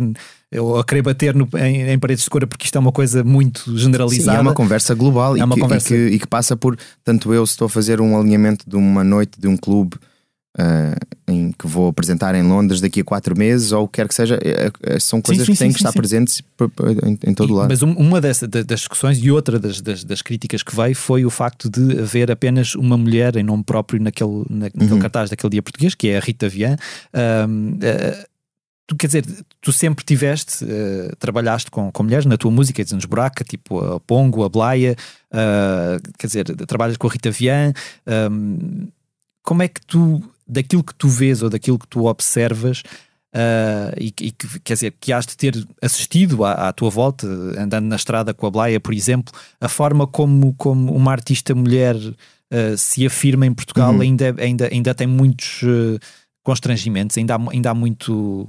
[0.55, 3.25] ou a querer bater no, em, em, paredes de cor, porque isto é uma coisa
[3.25, 4.33] muito generalizada.
[4.33, 5.95] Sim, é uma conversa global é e, uma que, conversa...
[5.95, 8.77] E, que, e, que, passa por, tanto eu, se estou a fazer um alinhamento de
[8.77, 9.97] uma noite de um clube
[10.59, 14.09] uh, em que vou apresentar em Londres daqui a quatro meses, ou o que quer
[14.09, 16.43] que seja, é, é, são coisas sim, sim, que têm sim, que estar presentes
[17.05, 17.69] em, em todo e, lado.
[17.69, 21.31] Mas uma dessa, das discussões e outra das, das, das, críticas que veio foi o
[21.31, 24.99] facto de haver apenas uma mulher em nome próprio naquele, naquele uhum.
[24.99, 26.77] cartaz daquele dia português, que é a Rita Vian.
[27.15, 28.25] uh,
[28.87, 29.25] tu quer dizer,
[29.61, 34.01] tu sempre tiveste, uh, trabalhaste com, com mulheres na tua música, dizendo buraca, tipo a
[34.01, 34.95] Pongo, a Blaia,
[35.33, 37.73] uh, quer dizer, trabalhas com a Rita Vian.
[38.07, 38.89] Um,
[39.43, 42.83] como é que tu daquilo que tu vês ou daquilo que tu observas
[43.35, 47.27] uh, e, e, que quer dizer que has de ter assistido à, à, tua volta,
[47.59, 51.97] andando na estrada com a Blaia, por exemplo, a forma como, como uma artista mulher
[51.97, 54.01] uh, se afirma em Portugal uhum.
[54.01, 55.99] ainda, ainda, ainda tem muitos uh,
[56.43, 58.49] constrangimentos, ainda há, ainda há muito.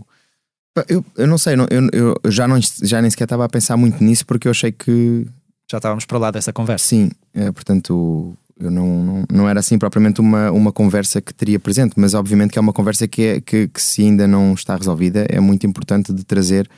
[0.89, 4.03] Eu, eu não sei, eu, eu já, não, já nem sequer estava a pensar muito
[4.03, 5.25] nisso porque eu achei que.
[5.71, 6.85] Já estávamos para lá dessa conversa.
[6.85, 11.59] Sim, é, portanto, eu não, não, não, era assim propriamente uma, uma conversa que teria
[11.59, 14.75] presente, mas obviamente que é uma conversa que, é, que, que se ainda não está
[14.75, 16.69] resolvida, é muito importante de trazer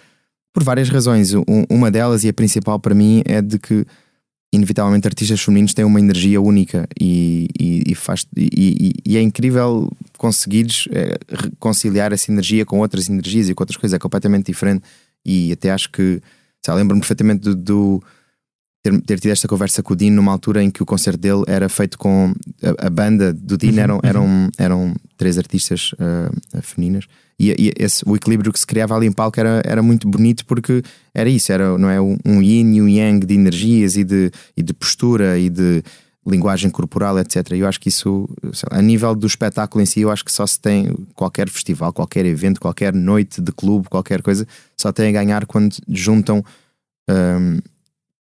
[0.54, 1.34] por várias razões.
[1.70, 3.86] uma delas, e a principal para mim, é de que
[4.52, 9.92] inevitavelmente artistas femininos têm uma energia única e, e, e faz, e, e, é incrível
[10.18, 11.18] conseguires é,
[11.60, 14.84] conciliar essa energia com outras energias e com outras coisas, é completamente diferente.
[15.24, 16.22] E até acho que,
[16.68, 18.04] lembro-me perfeitamente do, do
[18.90, 21.44] ter, ter tido esta conversa com o Dino numa altura em que o concerto dele
[21.48, 22.34] era feito com
[22.64, 24.02] a, a banda do Dino, uhum, eram, uhum.
[24.04, 27.06] eram, eram três artistas uh, femininas.
[27.40, 30.46] E, e esse, o equilíbrio que se criava ali em palco era, era muito bonito
[30.46, 30.82] porque
[31.14, 34.64] era isso, era não é, um yin e um yang de energias e de, e
[34.64, 35.84] de postura e de
[36.26, 37.52] linguagem corporal, etc.
[37.52, 38.28] Eu acho que isso,
[38.70, 42.26] a nível do espetáculo em si, eu acho que só se tem qualquer festival, qualquer
[42.26, 46.44] evento, qualquer noite de clube, qualquer coisa, só tem a ganhar quando juntam.
[47.10, 47.60] Um,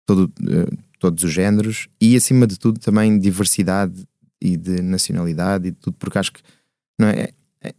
[0.06, 4.06] todo, uh, todos os géneros e, acima de tudo, também diversidade
[4.40, 6.42] e de nacionalidade e tudo, porque acho que
[6.98, 7.30] não é,
[7.60, 7.74] é,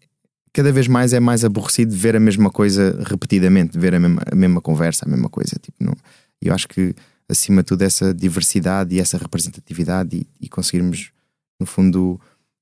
[0.52, 4.36] cada vez mais é mais aborrecido ver a mesma coisa repetidamente, ver a mesma, a
[4.36, 5.58] mesma conversa, a mesma coisa.
[5.62, 5.96] Tipo, não,
[6.42, 6.94] eu acho que,
[7.28, 11.12] acima de tudo, essa diversidade e essa representatividade e, e conseguirmos,
[11.60, 12.20] no fundo,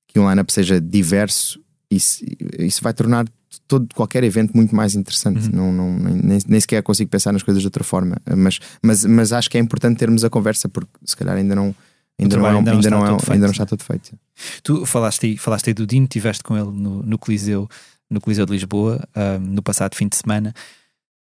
[0.08, 1.60] que um line-up seja diverso,
[1.90, 2.24] isso,
[2.58, 3.26] isso vai tornar
[3.66, 5.48] todo, qualquer evento muito mais interessante.
[5.48, 5.72] Uhum.
[5.72, 8.16] Não, não, nem, nem sequer consigo pensar nas coisas de outra forma.
[8.36, 11.74] Mas, mas, mas acho que é importante termos a conversa, porque se calhar ainda não.
[12.20, 14.16] Ainda não, é, ainda, ainda, não, é, ainda não está tudo feito.
[14.62, 17.68] Tu falaste, falaste aí do Dino, estiveste com ele no, no, Coliseu,
[18.08, 20.54] no Coliseu de Lisboa um, no passado fim de semana.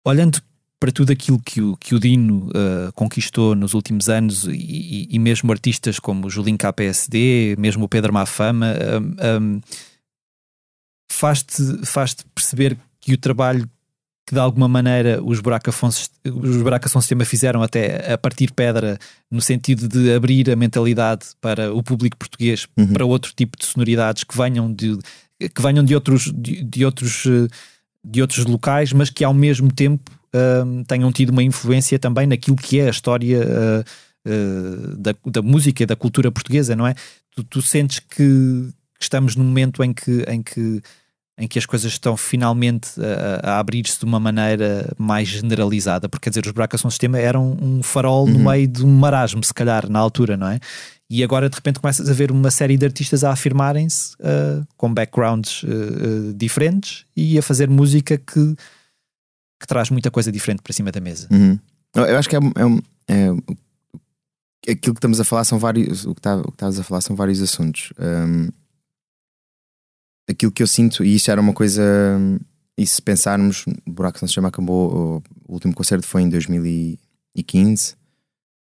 [0.05, 0.39] Olhando
[0.79, 5.17] para tudo aquilo que o, que o Dino uh, conquistou nos últimos anos e, e,
[5.17, 9.61] mesmo artistas como o Julinho KPSD, mesmo o Pedro Mafama, um, um,
[11.09, 13.69] faz-te faz perceber que o trabalho
[14.27, 18.97] que de alguma maneira os Buracafons, os Buracafons Sistema fizeram até a partir pedra
[19.29, 22.91] no sentido de abrir a mentalidade para o público português uhum.
[22.91, 24.97] para outro tipo de sonoridades que venham de
[25.39, 27.23] que venham de outros de, de outros
[28.03, 32.57] de outros locais mas que ao mesmo tempo uh, tenham tido uma influência também naquilo
[32.57, 33.83] que é a história uh,
[34.27, 36.95] uh, da, da música e da cultura portuguesa não é
[37.35, 40.81] tu, tu sentes que estamos num momento em que em que
[41.37, 46.23] em que as coisas estão finalmente a, a abrir-se de uma maneira mais generalizada, porque
[46.25, 48.31] quer dizer, os buracos são sistema eram um farol uhum.
[48.31, 50.59] no meio de um marasmo, se calhar, na altura, não é?
[51.09, 54.93] E agora de repente começas a ver uma série de artistas a afirmarem-se uh, com
[54.93, 58.55] backgrounds uh, uh, diferentes e a fazer música que,
[59.59, 61.27] que traz muita coisa diferente para cima da mesa.
[61.31, 61.59] Uhum.
[61.93, 66.05] Eu acho que é, é, é, aquilo que estamos a falar são vários.
[66.05, 67.93] O que, está, o que estás a falar são vários assuntos.
[67.99, 68.49] Um,
[70.29, 71.83] aquilo que eu sinto, e isso era uma coisa.
[72.77, 77.95] E se pensarmos, o Buraco Não Se Chama acabou, o último concerto foi em 2015,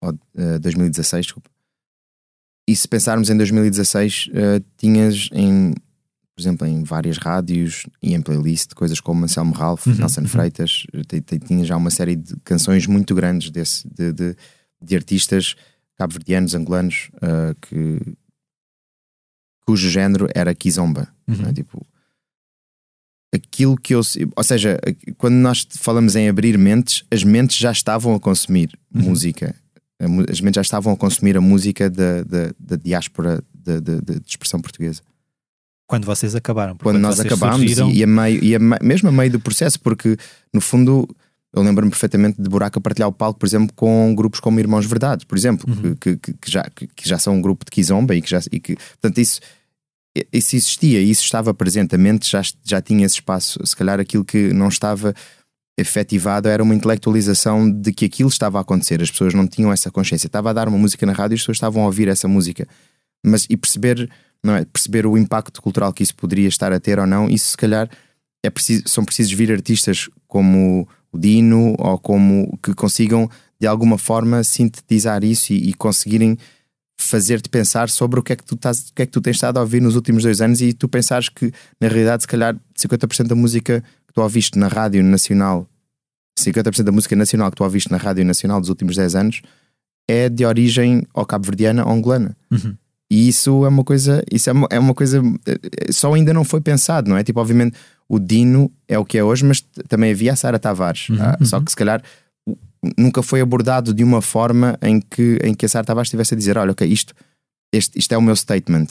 [0.02, 1.50] ou uh, 2016, desculpa.
[2.68, 5.74] E se pensarmos em 2016, uh, tinhas em,
[6.36, 10.28] por exemplo, em várias rádios e em playlist, coisas como Anselmo Ralph, uhum, Nelson uhum.
[10.28, 10.86] Freitas,
[11.48, 14.36] tinha já uma série de canções muito grandes desse, de, de,
[14.82, 15.56] de artistas
[15.95, 18.00] cabo-verdianos, angolanos, uh, que
[19.66, 21.08] cujo género era kizomba.
[21.28, 21.32] É?
[21.32, 21.54] Uhum.
[21.54, 21.86] Tipo,
[23.34, 24.02] aquilo que eu.
[24.36, 24.80] Ou seja,
[25.18, 29.04] quando nós falamos em abrir mentes, as mentes já estavam a consumir uhum.
[29.04, 29.56] música.
[30.30, 34.22] As mentes já estavam a consumir a música da, da, da diáspora de, de, de,
[34.28, 35.02] expressão portuguesa.
[35.88, 36.76] Quando vocês acabaram.
[36.76, 37.90] Quando, nós acabámos surgiram...
[37.90, 40.18] e, a meio, e a mesmo a meio do processo, porque
[40.54, 41.08] no fundo
[41.54, 44.86] eu lembro-me perfeitamente de Buraco a partilhar o palco, por exemplo, com grupos como Irmãos
[44.86, 45.96] Verdades, por exemplo, uhum.
[45.96, 48.40] que, que, que, já, que, já são um grupo de Kizomba e que já.
[48.52, 49.40] E que, portanto, isso
[50.32, 53.59] isso existia, isso estava presente, a mente já, já tinha esse espaço.
[53.65, 55.13] Se calhar aquilo que não estava
[55.78, 59.01] efetivado era uma intelectualização de que aquilo estava a acontecer.
[59.01, 60.28] As pessoas não tinham essa consciência.
[60.28, 62.68] Estava a dar uma música na rádio e as pessoas estavam a ouvir essa música.
[63.24, 64.09] Mas e perceber,
[64.43, 64.65] não é?
[64.65, 67.89] Perceber o impacto cultural que isso poderia estar a ter ou não, isso se calhar
[68.43, 73.97] é preciso, são precisos vir artistas como o Dino ou como que consigam de alguma
[73.97, 76.38] forma sintetizar isso e, e conseguirem
[77.00, 79.36] fazer-te pensar sobre o que, é que tu estás, o que é que tu tens
[79.36, 82.56] estado a ouvir nos últimos dois anos e tu pensares que na realidade se calhar
[82.78, 85.68] 50% da música que tu ouviste na rádio nacional
[86.39, 89.41] 50% da música nacional que tu ouviste na rádio nacional dos últimos 10 anos
[90.08, 92.76] é de origem ou cabo-verdiana ou angolana Uhum.
[93.12, 95.22] e isso é uma coisa isso é uma, é uma coisa
[95.91, 97.76] só ainda não foi pensado não é tipo obviamente
[98.10, 101.38] o Dino é o que é hoje mas também havia a Sara Tavares Uhum, ah,
[101.43, 101.66] só uhum.
[101.66, 102.02] que se calhar
[102.98, 106.38] nunca foi abordado de uma forma em que, em que a Sara Tavares estivesse a
[106.38, 107.14] dizer: olha, ok, isto,
[107.72, 108.88] este, isto é o meu statement.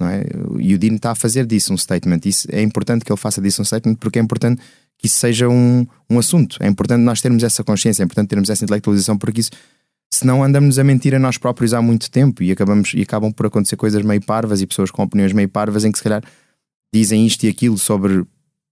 [0.00, 0.22] Não é?
[0.60, 2.20] E o Dino está a fazer disso um statement.
[2.24, 4.62] Isso, é importante que ele faça disso um statement porque é importante
[4.96, 6.56] que isso seja um, um assunto.
[6.60, 9.50] É importante nós termos essa consciência, é importante termos essa intelectualização, porque isso,
[10.12, 13.46] senão andamos a mentir a nós próprios há muito tempo e, acabamos, e acabam por
[13.46, 16.22] acontecer coisas meio parvas e pessoas com opiniões meio parvas em que se calhar
[16.92, 18.24] dizem isto e aquilo sobre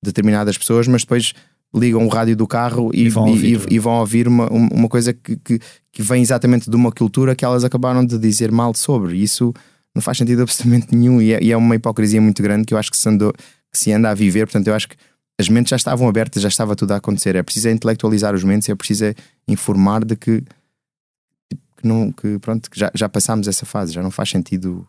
[0.02, 1.32] determinadas pessoas, mas depois
[1.74, 3.60] ligam o rádio do carro e, E vão ouvir.
[3.70, 5.58] e- e vão ouvir uma, um- uma coisa que, que,
[5.92, 9.16] que vem exatamente de uma cultura que elas acabaram de dizer mal sobre.
[9.16, 9.52] E Isso
[9.94, 12.78] não faz sentido absolutamente nenhum e é, e é uma hipocrisia muito grande que eu
[12.78, 14.46] acho que se, andou, que se anda a viver.
[14.46, 14.96] Portanto, eu acho que
[15.38, 17.36] as mentes já estavam abertas, já estava tudo a acontecer.
[17.36, 19.14] É preciso é intelectualizar os mentes, é preciso é
[19.46, 20.40] informar de que,
[21.76, 24.86] que, não, que, pronto, que já, já passámos essa fase, já não faz sentido.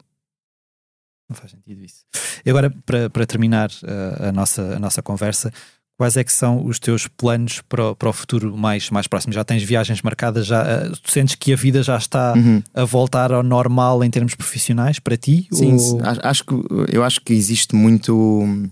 [1.30, 2.06] Não faz sentido isso.
[2.46, 5.52] E agora, para, para terminar uh, a, nossa, a nossa conversa,
[5.98, 9.34] quais é que são os teus planos para, o- para o futuro mais, mais próximo?
[9.34, 10.46] Já tens viagens marcadas?
[10.46, 10.64] Já,
[11.02, 12.62] tu sentes que a vida já está Uhum.
[12.74, 15.48] a voltar ao normal em termos profissionais para ti?
[15.52, 16.54] Sim, Ou- acho, acho que
[16.94, 18.70] eu acho que existe muito hum,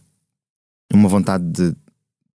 [0.94, 1.76] uma vontade de-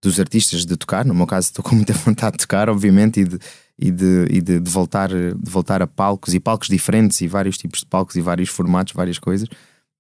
[0.03, 1.05] dos artistas de tocar.
[1.05, 3.39] No meu caso, estou com muita vontade de tocar, obviamente, e de,
[3.79, 7.57] e de, e de, de voltar, de voltar a palcos e palcos diferentes e vários
[7.59, 9.47] tipos de palcos e vários formatos, várias coisas.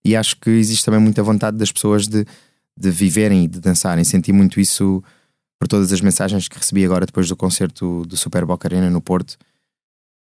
[0.04, 2.24] E acho que existe também muita vontade das pessoas de,
[2.80, 4.02] de viverem e de dançarem.
[4.04, 5.02] Senti muito isso
[5.60, 9.00] por todas as mensagens que recebi agora depois do concerto do Super Boca Arena no
[9.00, 9.36] Porto,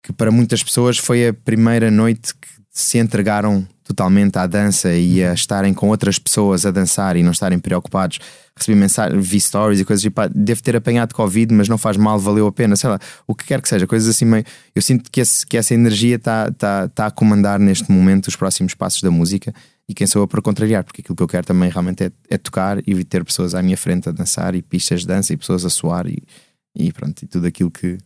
[0.04, 5.22] que para muitas pessoas foi a primeira noite que se entregaram totalmente à dança e
[5.22, 8.18] a estarem com outras pessoas a dançar e não estarem preocupados.
[8.56, 11.96] Recebi mensagens, vi stories e coisas e pá, devo ter apanhado Covid, mas não faz
[11.96, 14.44] mal, valeu a pena, sei lá, o que quer que seja, coisas assim meio.
[14.74, 18.36] Eu sinto que, esse- que essa energia está tá, tá a comandar neste momento os
[18.36, 19.52] próximos passos da música
[19.88, 22.38] e quem sou eu para contrariar, porque aquilo que eu quero também realmente é, é
[22.38, 25.64] tocar e ter pessoas à minha frente a dançar e pistas de dança e pessoas
[25.64, 26.22] a suar e,
[26.74, 27.98] e pronto, e tudo aquilo que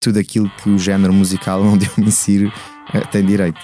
[0.00, 2.52] tudo aquilo que o género musical onde eu me insiro
[2.92, 3.60] eh, tem direito.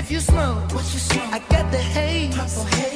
[0.00, 1.30] If you smoke, what you smoke?
[1.30, 2.34] I got the haze,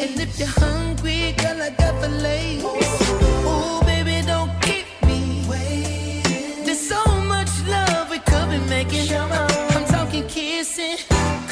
[0.00, 2.64] and if you're hungry, girl, I got fillets.
[2.64, 6.64] Ooh, baby, don't keep me waiting.
[6.64, 9.12] There's so much love we could be making.
[9.12, 10.96] I'm talking kissing,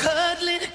[0.00, 0.72] cuddling.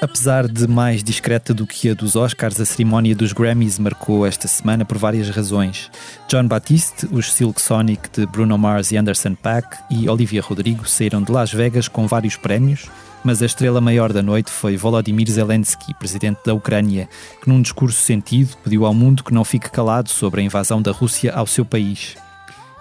[0.00, 4.48] Apesar de mais discreta do que a dos Oscars, a cerimónia dos Grammys marcou esta
[4.48, 5.90] semana por várias razões.
[6.28, 11.22] John Batiste, os Silk Sonic de Bruno Mars e Anderson Paak e Olivia Rodrigo saíram
[11.22, 12.86] de Las Vegas com vários prémios,
[13.26, 17.08] mas a estrela maior da noite foi Volodymyr Zelensky, presidente da Ucrânia,
[17.42, 20.92] que num discurso sentido pediu ao mundo que não fique calado sobre a invasão da
[20.92, 22.16] Rússia ao seu país.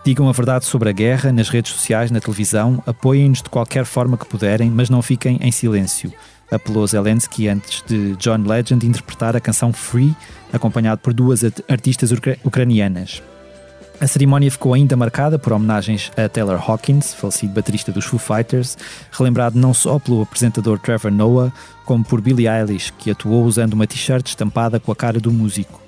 [0.05, 4.17] Digam a verdade sobre a guerra nas redes sociais, na televisão, apoiem-nos de qualquer forma
[4.17, 6.13] que puderem, mas não fiquem em silêncio.
[6.51, 10.15] Apelou Zelensky antes de John Legend interpretar a canção Free,
[10.53, 13.19] acompanhado por duas art- artistas ucra- ucranianas.
[13.99, 18.77] A cerimónia ficou ainda marcada por homenagens a Taylor Hawkins, falecido baterista dos Foo Fighters,
[19.11, 21.51] relembrado não só pelo apresentador Trevor Noah,
[21.85, 25.81] como por Billie Eilish, que atuou usando uma t-shirt estampada com a cara do músico.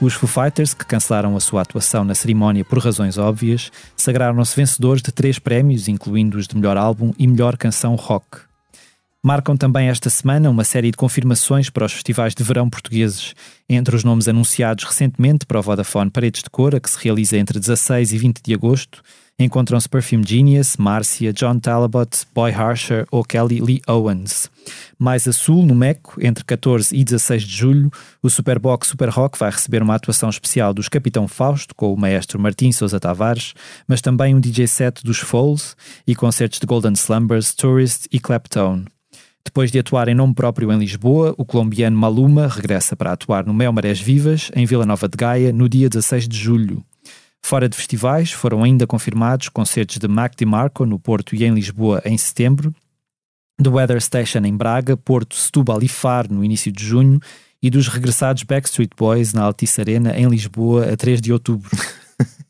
[0.00, 5.00] Os Foo Fighters, que cancelaram a sua atuação na cerimónia por razões óbvias, sagraram-se vencedores
[5.00, 8.51] de três prémios, incluindo os de melhor álbum e melhor canção rock.
[9.24, 13.34] Marcam também esta semana uma série de confirmações para os festivais de verão portugueses.
[13.68, 17.60] Entre os nomes anunciados recentemente para o Vodafone Paredes de Cora, que se realiza entre
[17.60, 19.00] 16 e 20 de agosto,
[19.38, 24.50] encontram-se Perfume Genius, Marcia, John Talbot, Boy Harsher ou Kelly Lee Owens.
[24.98, 29.38] Mais a sul, no Meco, entre 14 e 16 de julho, o Superbox Super Rock
[29.38, 33.54] vai receber uma atuação especial dos Capitão Fausto, com o maestro Martim Sousa Tavares,
[33.86, 38.86] mas também um DJ set dos Foles e concertos de Golden Slumbers, Tourist e Claptone.
[39.44, 43.52] Depois de atuar em nome próprio em Lisboa, o colombiano Maluma regressa para atuar no
[43.52, 46.84] Mel Marés Vivas, em Vila Nova de Gaia, no dia 16 de julho.
[47.44, 52.00] Fora de festivais, foram ainda confirmados concertos de Mac DiMarco no Porto e em Lisboa
[52.04, 52.72] em setembro,
[53.62, 57.20] The Weather Station em Braga, Porto, Setúbal e Faro no início de junho
[57.62, 61.70] e dos regressados Backstreet Boys na Altice Arena em Lisboa a 3 de outubro.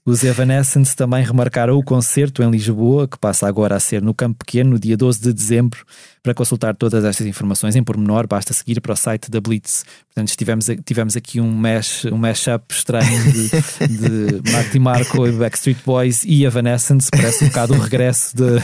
[0.04, 4.44] Os Evanescence também remarcaram o concerto em Lisboa, que passa agora a ser no Campo
[4.44, 5.84] Pequeno, no dia 12 de dezembro.
[6.20, 9.84] Para consultar todas estas informações em pormenor, basta seguir para o site da Blitz.
[10.06, 13.48] Portanto, tivemos, tivemos aqui um mash, um mashup estranho de,
[14.40, 17.08] de Mark DiMarco e Backstreet Boys e Evanescence.
[17.08, 18.60] Parece um bocado o regresso de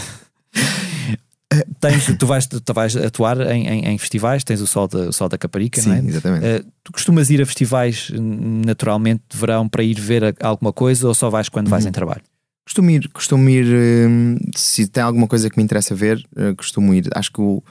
[1.80, 5.12] Tens, tu, vais, tu vais atuar em, em, em, festivais, tens o Sol da, o
[5.12, 5.98] Sol da Caparica, Sim, não é?
[6.00, 6.46] exatamente.
[6.46, 11.14] Uh, tu costumas ir a festivais naturalmente de verão para ir ver alguma coisa ou
[11.14, 11.88] só vais quando vais uhum.
[11.88, 12.22] em trabalho?
[12.66, 16.92] Costumo ir, costumo ir hum, se tem alguma coisa que me interessa ver, uh, costumo
[16.92, 17.08] ir.
[17.14, 17.62] Acho que o,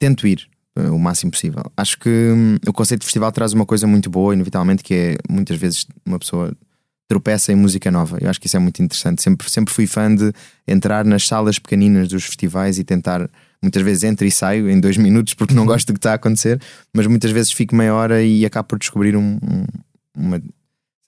[0.00, 1.62] tento ir o máximo possível.
[1.76, 5.16] Acho que hum, o conceito de festival traz uma coisa muito boa, inevitavelmente, que é
[5.28, 6.52] muitas vezes uma pessoa
[7.08, 8.18] tropeça em música nova.
[8.20, 9.22] Eu acho que isso é muito interessante.
[9.22, 10.32] Sempre, sempre fui fã de
[10.66, 13.28] entrar nas salas pequeninas dos festivais e tentar.
[13.62, 16.14] Muitas vezes entro e saio em dois minutos porque não gosto do que está a
[16.14, 16.60] acontecer,
[16.92, 19.64] mas muitas vezes fico meia hora e acabo por descobrir um, um,
[20.16, 20.42] uma,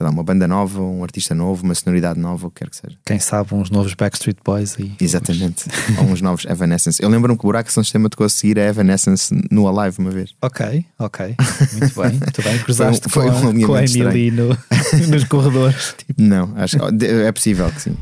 [0.05, 2.97] lá, uma banda nova, um artista novo, uma sonoridade nova, o que quer que seja.
[3.05, 4.93] Quem sabe uns novos Backstreet Boys aí.
[5.01, 5.65] Exatamente.
[5.99, 7.03] Ou uns novos Evanescence.
[7.03, 10.11] Eu lembro-me que o Buraco São Sistema tocou a seguir a Evanescence no Alive uma
[10.11, 10.35] vez.
[10.43, 11.35] Ok, ok.
[11.73, 12.11] Muito bem.
[12.21, 12.59] Muito bem.
[12.59, 14.49] Cruzaste foi, foi com, com a Emily no,
[15.09, 15.95] nos corredores.
[15.97, 16.21] Tipo.
[16.21, 17.97] Não, acho que é possível que sim.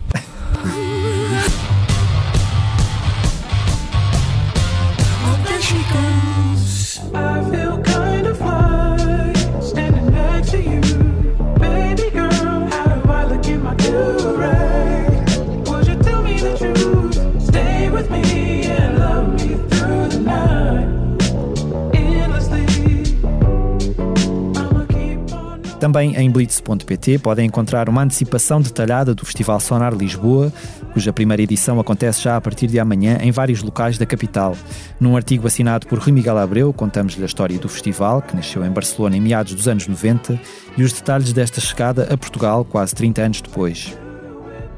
[25.85, 30.51] Também em blitz.pt podem encontrar uma antecipação detalhada do Festival Sonar Lisboa,
[30.95, 34.57] cuja primeira edição acontece já a partir de amanhã em vários locais da capital.
[34.99, 38.70] Num artigo assinado por Rui Miguel Abreu, contamos-lhe a história do festival, que nasceu em
[38.70, 40.41] Barcelona em meados dos anos 90,
[40.74, 43.95] e os detalhes desta chegada a Portugal quase 30 anos depois.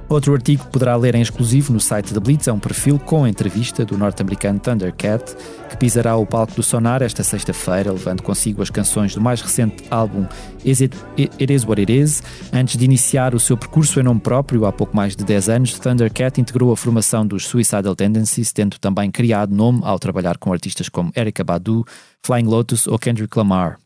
[0.09, 3.27] Outro artigo que poderá ler em exclusivo no site da Blitz é um perfil com
[3.27, 5.35] entrevista do norte-americano Thundercat,
[5.69, 9.83] que pisará o palco do Sonar esta sexta-feira, levando consigo as canções do mais recente
[9.91, 10.25] álbum
[10.65, 12.23] Is It, It Is What It Is.
[12.53, 15.79] Antes de iniciar o seu percurso em nome próprio, há pouco mais de 10 anos,
[15.79, 20.89] Thundercat integrou a formação dos Suicidal Tendencies, tendo também criado nome ao trabalhar com artistas
[20.89, 21.85] como Erika Badu,
[22.23, 23.86] Flying Lotus ou Kendrick Lamar.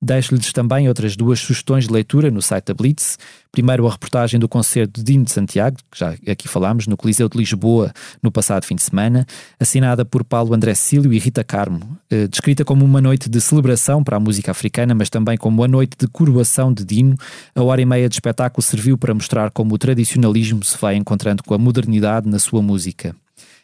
[0.00, 3.18] Deixo-lhes também outras duas sugestões de leitura no site da Blitz.
[3.50, 7.28] Primeiro, a reportagem do concerto de Dino de Santiago, que já aqui falámos, no Coliseu
[7.28, 7.92] de Lisboa,
[8.22, 9.26] no passado fim de semana,
[9.58, 11.98] assinada por Paulo André Cílio e Rita Carmo.
[12.08, 15.68] Eh, descrita como uma noite de celebração para a música africana, mas também como uma
[15.68, 17.16] noite de coroação de Dino,
[17.52, 21.42] a hora e meia de espetáculo serviu para mostrar como o tradicionalismo se vai encontrando
[21.42, 23.16] com a modernidade na sua música.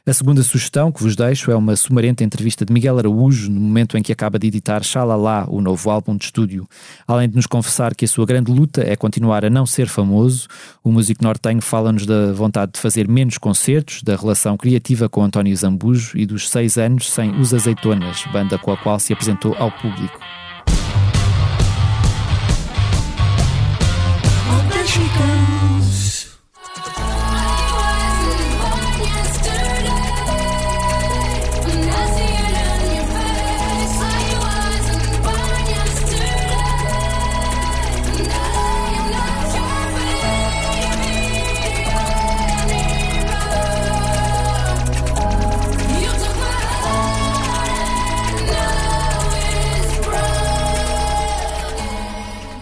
[0.07, 3.97] A segunda sugestão que vos deixo é uma sumarenta entrevista de Miguel Araújo no momento
[3.97, 6.69] em que acaba de editar Xalala, o novo álbum de estúdio.
[7.09, 10.47] Além de nos confessar que a sua grande luta é continuar a não ser famoso,
[10.85, 15.57] o músico nortenho fala-nos da vontade de fazer menos concertos, da relação criativa com António
[15.57, 19.73] Zambujo e dos seis anos sem Os Azeitonas, banda com a qual se apresentou ao
[19.73, 20.21] público.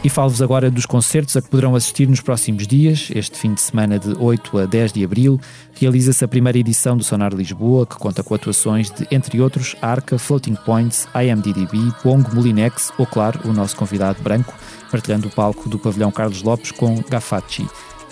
[0.04, 3.08] E falo-vos agora dos concertos a que poderão assistir nos próximos dias.
[3.14, 5.40] Este fim de semana, de 8 a 10 de abril,
[5.80, 10.18] realiza-se a primeira edição do Sonar Lisboa, que conta com atuações de, entre outros, Arca,
[10.18, 14.52] Floating Points, IMDDB, Pongo, Molinex ou, claro, o nosso convidado branco,
[14.90, 17.64] partilhando o palco do pavilhão Carlos Lopes com Gafacci.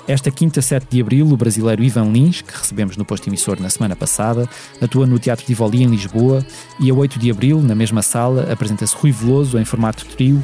[0.07, 3.69] Esta quinta, 7 de abril, o brasileiro Ivan Lins, que recebemos no posto emissor na
[3.69, 4.49] semana passada,
[4.81, 6.47] atua no Teatro Tivoli em Lisboa
[6.79, 10.41] e a 8 de abril, na mesma sala, apresenta-se Rui Veloso em formato trio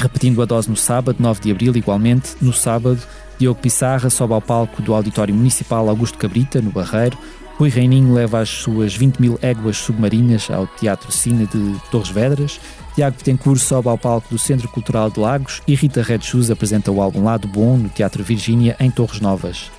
[0.00, 3.00] repetindo a dose no sábado, 9 de abril, igualmente, no sábado,
[3.38, 7.16] Diogo Pissarra sobe ao palco do Auditório Municipal Augusto Cabrita, no Barreiro.
[7.56, 12.60] Rui Reininho leva as suas 20 mil éguas submarinas ao Teatro Cine de Torres Vedras.
[12.94, 16.90] Tiago Betancourt sobe ao palco do Centro Cultural de Lagos e Rita Red Shoes apresenta
[16.90, 19.70] o álbum Lado Bom no Teatro Virgínia, em Torres Novas.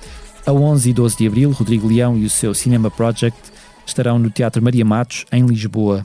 [0.46, 3.38] A 11 e 12 de abril, Rodrigo Leão e o seu Cinema Project
[3.86, 6.04] estarão no Teatro Maria Matos, em Lisboa.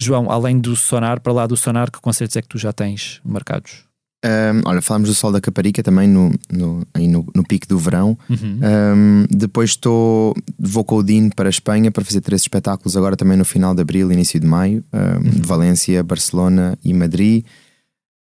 [0.00, 3.20] João, além do Sonar, para lá do Sonar, que concertos é que tu já tens
[3.24, 3.86] marcados?
[4.24, 7.78] Um, olha, falámos do Sol da Caparica também no, no, aí no, no pico do
[7.78, 8.18] verão.
[8.28, 8.60] Uhum.
[8.62, 13.16] Um, depois estou vou com o Dino para a Espanha para fazer três espetáculos agora
[13.16, 17.44] também no final de abril, início de maio, um, de Valência, Barcelona e Madrid.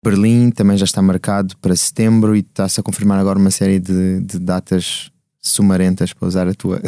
[0.04, 4.20] Berlim também já está marcado para setembro e está-se a confirmar agora uma série de,
[4.20, 5.10] de datas
[5.40, 6.80] sumarentas para usar a tua.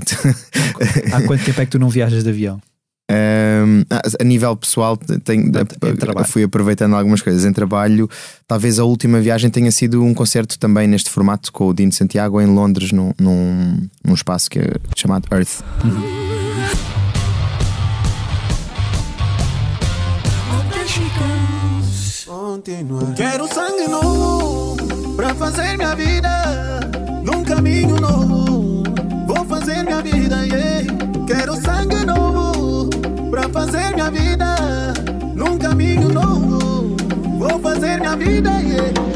[1.13, 2.61] Há quanto tempo é que tu não viajas de avião?
[3.11, 3.83] Um,
[4.21, 5.51] a nível pessoal, tenho,
[5.99, 6.29] trabalho.
[6.29, 8.09] fui aproveitando algumas coisas em trabalho.
[8.47, 12.41] Talvez a última viagem tenha sido um concerto também neste formato com o Dino Santiago
[12.41, 15.65] em Londres, num, num, num espaço que é chamado Earth.
[23.17, 24.77] Quero sangue novo
[25.17, 26.81] pra fazer minha vida
[27.25, 28.83] num caminho novo.
[29.27, 30.40] Vou fazer minha vida,
[36.13, 36.97] novo.
[37.39, 39.11] Vou fazer minha vida, yeah.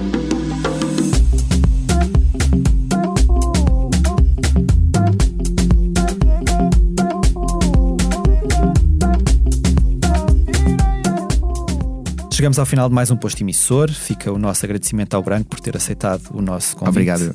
[12.45, 13.91] Chegamos ao final de mais um posto emissor.
[13.91, 16.91] Fica o nosso agradecimento ao Branco por ter aceitado o nosso convite.
[16.91, 17.35] Obrigado.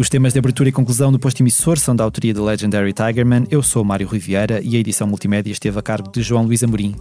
[0.00, 3.46] Os temas de abertura e conclusão do posto emissor são da autoria do Legendary Tigerman.
[3.50, 6.96] Eu sou Mário Riviera e a edição multimédia esteve a cargo de João Luís Amorim.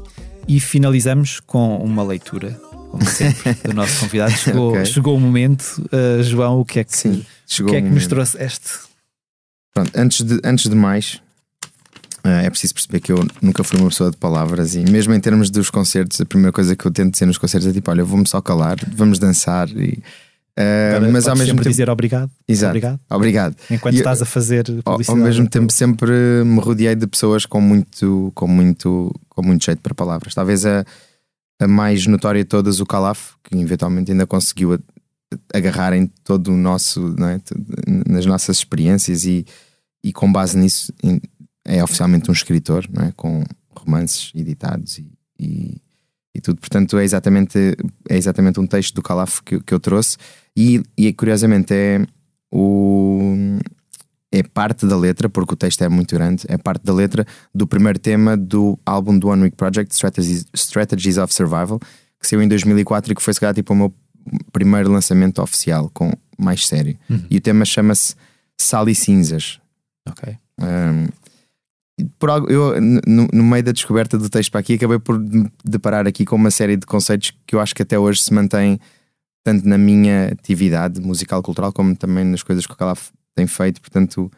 [0.50, 2.60] E finalizamos com uma leitura,
[2.92, 4.34] como sempre, do nosso convidado.
[4.34, 4.86] Chegou, Ok.
[4.86, 5.82] chegou o momento.
[5.94, 7.26] Uh, João, o que é que, Sim,
[7.62, 8.10] o que, é que nos momento.
[8.10, 8.70] trouxe este?
[9.74, 11.22] Pronto, antes de, antes de mais,
[12.26, 15.22] eh, é preciso perceber que eu nunca fui uma pessoa de palavras e mesmo em
[15.22, 18.04] termos dos concertos, a primeira coisa que eu tento dizer nos concertos é tipo: olha,
[18.04, 20.04] vou-me só calar, vamos dançar e.
[20.56, 21.70] eh, Para- mas ao mesmo sempre tempo.
[21.72, 22.32] dizer obrigado.
[22.48, 22.70] Exato.
[22.72, 23.00] Obrigado.
[23.10, 23.56] Obrigado.
[23.72, 25.20] Enquanto estás a fazer Ao, publicidade.
[25.20, 26.12] ao mesmo tempo sempre
[26.46, 30.84] me rodeei de pessoas com muito com muito com muito jeito para palavras talvez a,
[31.62, 34.78] a mais notória de todas o Calaf que eventualmente ainda conseguiu
[35.54, 37.40] agarrar em todo o nosso é?
[38.10, 39.46] Nas nossas experiências e,
[40.04, 40.92] e com base nisso
[41.66, 43.12] é oficialmente um escritor é?
[43.16, 43.44] com
[43.76, 45.08] romances editados e,
[45.40, 45.78] e,
[46.34, 47.58] e tudo portanto é exatamente
[48.08, 50.18] é exatamente um texto do Calaf que, que eu trouxe
[50.56, 52.06] e, e curiosamente é
[52.52, 53.60] o
[54.32, 57.66] é parte da letra, porque o texto é muito grande, é parte da letra do
[57.66, 61.80] primeiro tema do álbum do One Week Project, Strategies, Strategies of Survival,
[62.20, 63.94] que saiu em 2004 e que foi, se calhar, tipo, o meu
[64.52, 66.96] primeiro lançamento oficial, com mais sério.
[67.30, 68.16] E o tema chama-se
[68.58, 69.60] Sal e Cinzas.
[70.08, 70.38] Ok.
[70.62, 71.08] Um,
[72.18, 75.18] por algo, eu, no, no meio da descoberta do texto para aqui, acabei por
[75.64, 78.80] deparar aqui com uma série de conceitos que eu acho que até hoje se mantêm
[79.44, 83.82] tanto na minha atividade musical cultural como também nas coisas que o Calaf tem feito.
[83.82, 84.32] Portanto,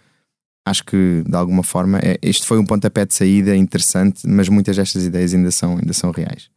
[0.65, 4.75] acho que de alguma forma é, este foi um pontapé de saída interessante, mas muitas
[4.75, 6.49] destas ideias ainda são, ainda são reais.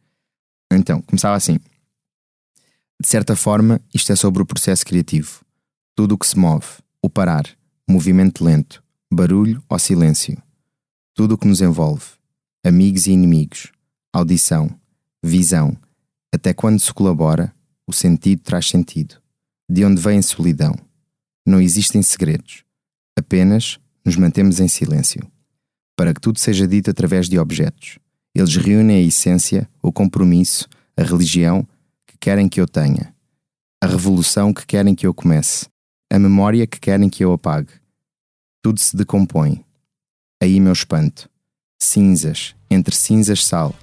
[0.71, 1.59] Então, começava assim.
[3.01, 5.41] De certa forma, isto é sobre o processo criativo.
[5.95, 6.65] Tudo o que se move,
[7.01, 7.45] o parar,
[7.87, 10.41] movimento lento, barulho ou silêncio.
[11.17, 12.03] Tudo o que nos envolve,
[12.61, 13.71] amigos e inimigos,
[14.11, 14.69] audição,
[15.23, 15.77] visão,
[16.33, 17.55] até quando se colabora,
[17.87, 19.15] o sentido traz sentido.
[19.69, 20.75] De onde vem a solidão?
[21.47, 22.65] Não existem segredos.
[23.17, 25.25] Apenas nos mantemos em silêncio.
[25.95, 27.97] Para que tudo seja dito através de objetos.
[28.35, 31.65] Eles reúnem a essência, o compromisso, a religião
[32.05, 33.15] que querem que eu tenha,
[33.81, 35.67] a revolução que querem que eu comece,
[36.11, 37.71] a memória que querem que eu apague.
[38.61, 39.63] Tudo se decompõe.
[40.41, 41.29] Aí meu espanto.
[41.81, 43.73] Cinzas, entre cinzas sal.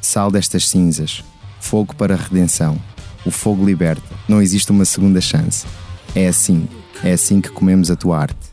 [0.00, 1.22] Sal destas cinzas.
[1.60, 2.80] Fogo para a redenção.
[3.24, 4.02] O fogo liberta.
[4.28, 5.66] Não existe uma segunda chance.
[6.14, 6.68] É assim.
[7.02, 8.52] É assim que comemos a tua arte.